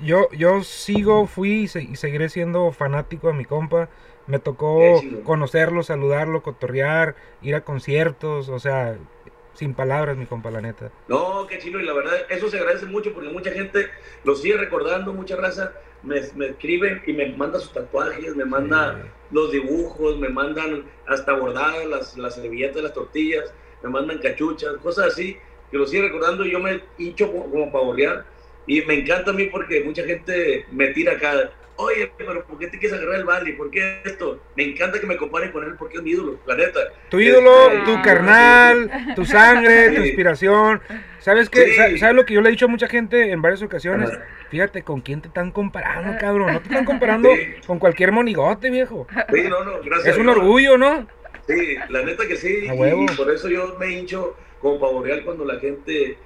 yo, 0.00 0.28
yo, 0.30 0.62
sigo, 0.62 1.26
fui 1.26 1.62
y, 1.62 1.68
seguiré 1.68 2.28
siendo 2.28 2.72
fanático 2.72 3.28
de 3.28 3.34
mi 3.34 3.44
compa. 3.44 3.88
Me 4.26 4.40
tocó 4.40 5.00
conocerlo, 5.22 5.84
saludarlo, 5.84 6.42
cotorrear, 6.42 7.14
ir 7.42 7.54
a 7.54 7.60
conciertos, 7.60 8.48
o 8.48 8.58
sea, 8.58 8.98
sin 9.54 9.72
palabras, 9.72 10.16
mi 10.16 10.26
compa, 10.26 10.50
la 10.50 10.60
neta. 10.60 10.90
No, 11.08 11.46
qué 11.46 11.58
chino, 11.58 11.80
y 11.80 11.84
la 11.84 11.94
verdad, 11.94 12.14
eso 12.28 12.50
se 12.50 12.58
agradece 12.58 12.86
mucho 12.86 13.14
porque 13.14 13.30
mucha 13.30 13.52
gente 13.52 13.86
lo 14.24 14.34
sigue 14.34 14.56
recordando, 14.56 15.12
mucha 15.12 15.36
raza 15.36 15.72
me, 16.06 16.20
me 16.36 16.46
escribe 16.46 17.02
y 17.06 17.12
me 17.12 17.26
manda 17.36 17.58
sus 17.58 17.72
tatuajes, 17.72 18.34
me 18.36 18.44
manda 18.44 19.12
los 19.30 19.50
dibujos, 19.52 20.18
me 20.18 20.28
mandan 20.28 20.84
hasta 21.06 21.32
bordadas 21.32 21.86
las, 21.86 22.16
las 22.16 22.34
servilletas, 22.36 22.82
las 22.82 22.94
tortillas, 22.94 23.52
me 23.82 23.90
mandan 23.90 24.18
cachuchas, 24.18 24.76
cosas 24.82 25.12
así, 25.12 25.36
que 25.70 25.76
lo 25.76 25.86
sigue 25.86 26.02
recordando 26.02 26.46
y 26.46 26.52
yo 26.52 26.60
me 26.60 26.80
hincho 26.98 27.30
como, 27.30 27.50
como 27.50 27.72
para 27.72 27.84
bolear. 27.84 28.24
Y 28.66 28.82
me 28.82 28.94
encanta 28.94 29.30
a 29.30 29.34
mí 29.34 29.46
porque 29.46 29.84
mucha 29.84 30.04
gente 30.04 30.66
me 30.72 30.88
tira 30.88 31.12
acá 31.12 31.52
oye, 31.76 32.12
pero 32.16 32.44
¿por 32.44 32.58
qué 32.58 32.68
te 32.68 32.78
quieres 32.78 32.98
agarrar 32.98 33.20
el 33.20 33.24
Bali? 33.24 33.52
¿Por 33.52 33.70
qué 33.70 34.00
esto? 34.04 34.40
Me 34.56 34.64
encanta 34.64 35.00
que 35.00 35.06
me 35.06 35.16
comparen 35.16 35.52
con 35.52 35.64
él 35.64 35.74
porque 35.78 35.98
es 35.98 36.02
mi 36.02 36.10
ídolo, 36.10 36.38
la 36.46 36.54
neta. 36.54 36.80
Tu 37.08 37.20
ídolo, 37.20 37.70
este, 37.70 37.84
tu 37.84 38.02
carnal, 38.02 39.14
tu 39.14 39.24
sangre, 39.24 39.90
tu 39.90 40.02
inspiración. 40.02 40.80
¿Sabes 41.18 41.50
qué? 41.50 41.98
¿Sabes 41.98 42.14
lo 42.14 42.24
que 42.24 42.34
yo 42.34 42.40
le 42.40 42.48
he 42.48 42.52
dicho 42.52 42.66
a 42.66 42.68
mucha 42.68 42.88
gente 42.88 43.30
en 43.30 43.42
varias 43.42 43.62
ocasiones? 43.62 44.10
Fíjate, 44.50 44.82
¿con 44.82 45.00
quién 45.00 45.20
te 45.20 45.28
están 45.28 45.50
comparando, 45.50 46.16
cabrón? 46.18 46.52
No 46.52 46.60
te 46.60 46.68
están 46.68 46.84
comparando 46.84 47.30
con 47.66 47.78
cualquier 47.78 48.12
monigote, 48.12 48.70
viejo. 48.70 49.06
Sí, 49.32 49.42
no, 49.48 49.64
no, 49.64 49.82
gracias. 49.82 50.14
Es 50.14 50.18
un 50.20 50.28
orgullo, 50.28 50.78
¿no? 50.78 51.06
Sí, 51.46 51.76
la 51.88 52.02
neta 52.02 52.26
que 52.26 52.36
sí. 52.36 52.66
Y 52.68 53.16
por 53.16 53.30
eso 53.30 53.48
yo 53.48 53.76
me 53.78 53.90
hincho 53.90 54.36
como 54.60 54.80
pavoreal 54.80 55.24
cuando 55.24 55.44
la 55.44 55.58
gente 55.60 56.16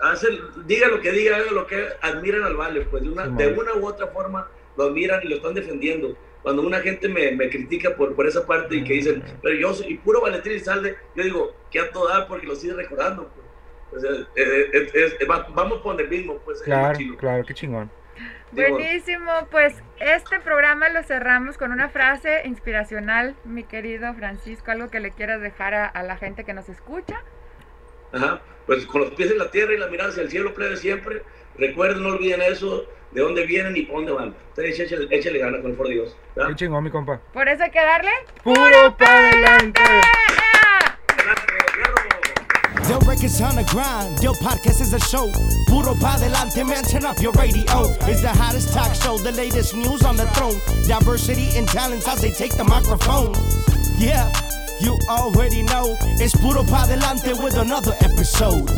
hace, 0.00 0.28
diga 0.66 0.88
lo 0.88 1.00
que 1.00 1.12
diga, 1.12 1.36
haga 1.36 1.50
lo 1.50 1.66
que 1.66 1.86
admiran 2.00 2.44
al 2.44 2.56
Vale, 2.56 2.82
pues 2.82 3.02
de 3.02 3.10
una, 3.10 3.26
de 3.26 3.48
una 3.48 3.74
u 3.74 3.86
otra 3.86 4.08
forma 4.08 4.48
lo 4.78 4.84
admiran 4.84 5.20
y 5.22 5.28
lo 5.28 5.36
están 5.36 5.54
defendiendo. 5.54 6.16
Cuando 6.42 6.62
una 6.62 6.78
gente 6.80 7.08
me, 7.08 7.32
me 7.32 7.50
critica 7.50 7.94
por, 7.96 8.14
por 8.14 8.26
esa 8.26 8.46
parte 8.46 8.76
y 8.76 8.84
que 8.84 8.94
dicen, 8.94 9.22
pero 9.42 9.56
yo 9.56 9.74
soy 9.74 9.98
puro 9.98 10.20
Valentín 10.20 10.52
y 10.52 10.60
Salde, 10.60 10.96
yo 11.16 11.24
digo, 11.24 11.54
que 11.70 11.80
a 11.80 11.90
todo 11.90 12.08
dar 12.08 12.28
porque 12.28 12.46
lo 12.46 12.54
sigue 12.54 12.74
recordando. 12.74 13.28
Pues. 13.90 14.04
vamos 15.54 15.80
por 15.82 16.00
el 16.00 16.08
mismo. 16.08 16.38
Pues, 16.44 16.62
claro, 16.62 16.98
claro, 17.18 17.44
qué 17.44 17.54
chingón. 17.54 17.90
Buenísimo, 18.52 19.30
pues 19.50 19.74
este 20.00 20.40
programa 20.40 20.88
lo 20.88 21.02
cerramos 21.02 21.58
con 21.58 21.70
una 21.70 21.90
frase 21.90 22.42
inspiracional, 22.46 23.36
mi 23.44 23.64
querido 23.64 24.14
Francisco, 24.14 24.70
algo 24.70 24.88
que 24.88 25.00
le 25.00 25.10
quieras 25.10 25.42
dejar 25.42 25.74
a, 25.74 25.86
a 25.86 26.02
la 26.02 26.16
gente 26.16 26.44
que 26.44 26.54
nos 26.54 26.68
escucha. 26.70 27.22
Ajá. 28.12 28.40
Pues 28.64 28.86
con 28.86 29.02
los 29.02 29.10
pies 29.12 29.30
en 29.30 29.38
la 29.38 29.50
tierra 29.50 29.74
y 29.74 29.78
la 29.78 29.88
mirada 29.88 30.10
hacia 30.10 30.22
el 30.22 30.30
cielo, 30.30 30.54
plebe, 30.54 30.76
siempre. 30.76 31.22
Recuerden, 31.58 32.02
no 32.02 32.10
olviden 32.10 32.40
eso, 32.42 32.86
de 33.12 33.20
dónde 33.20 33.46
vienen 33.46 33.76
y 33.76 33.82
por 33.82 33.96
dónde 33.96 34.12
van. 34.12 34.34
Ustedes 34.50 34.78
échale, 34.80 35.06
échale 35.10 35.38
ganas 35.38 35.60
con 35.62 35.70
el 35.70 35.76
por 35.76 35.88
Dios. 35.88 36.14
Qué 36.34 36.54
chingón, 36.54 36.84
mi 36.84 36.90
compa. 36.90 37.20
Por 37.32 37.48
eso 37.48 37.62
hay 37.64 37.70
que 37.70 37.80
darle. 37.80 38.10
¡Puro 38.42 38.96
para 38.96 39.28
adelante! 39.28 39.80
Del 42.88 43.00
records 43.00 43.40
on 43.42 43.54
the 43.54 43.64
grind, 43.64 44.18
Del 44.18 44.32
podcast 44.40 44.80
is 44.80 44.94
a 44.94 44.98
show. 44.98 45.30
Puro 45.66 45.94
pa 46.00 46.16
delante, 46.16 46.64
man, 46.64 46.82
turn 46.84 47.04
up 47.04 47.20
your 47.20 47.32
radio. 47.32 47.62
It's 48.08 48.22
the 48.22 48.28
hottest 48.32 48.72
talk 48.72 48.94
show, 48.94 49.18
the 49.18 49.32
latest 49.32 49.74
news 49.74 50.02
on 50.04 50.16
the 50.16 50.26
throne. 50.32 50.56
Diversity 50.86 51.58
and 51.58 51.68
talents 51.68 52.08
as 52.08 52.22
they 52.22 52.30
take 52.30 52.56
the 52.56 52.64
microphone. 52.64 53.34
Yeah, 53.98 54.32
you 54.80 54.96
already 55.10 55.62
know. 55.64 55.96
It's 56.18 56.34
Puro 56.34 56.62
pa 56.64 56.86
delante 56.86 57.34
with 57.42 57.58
another 57.58 57.92
episode. 58.00 58.70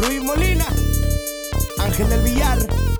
Ruiz 0.00 0.24
Molina, 0.24 0.64
Ángel 1.82 2.08
del 2.08 2.22
Villar. 2.22 2.91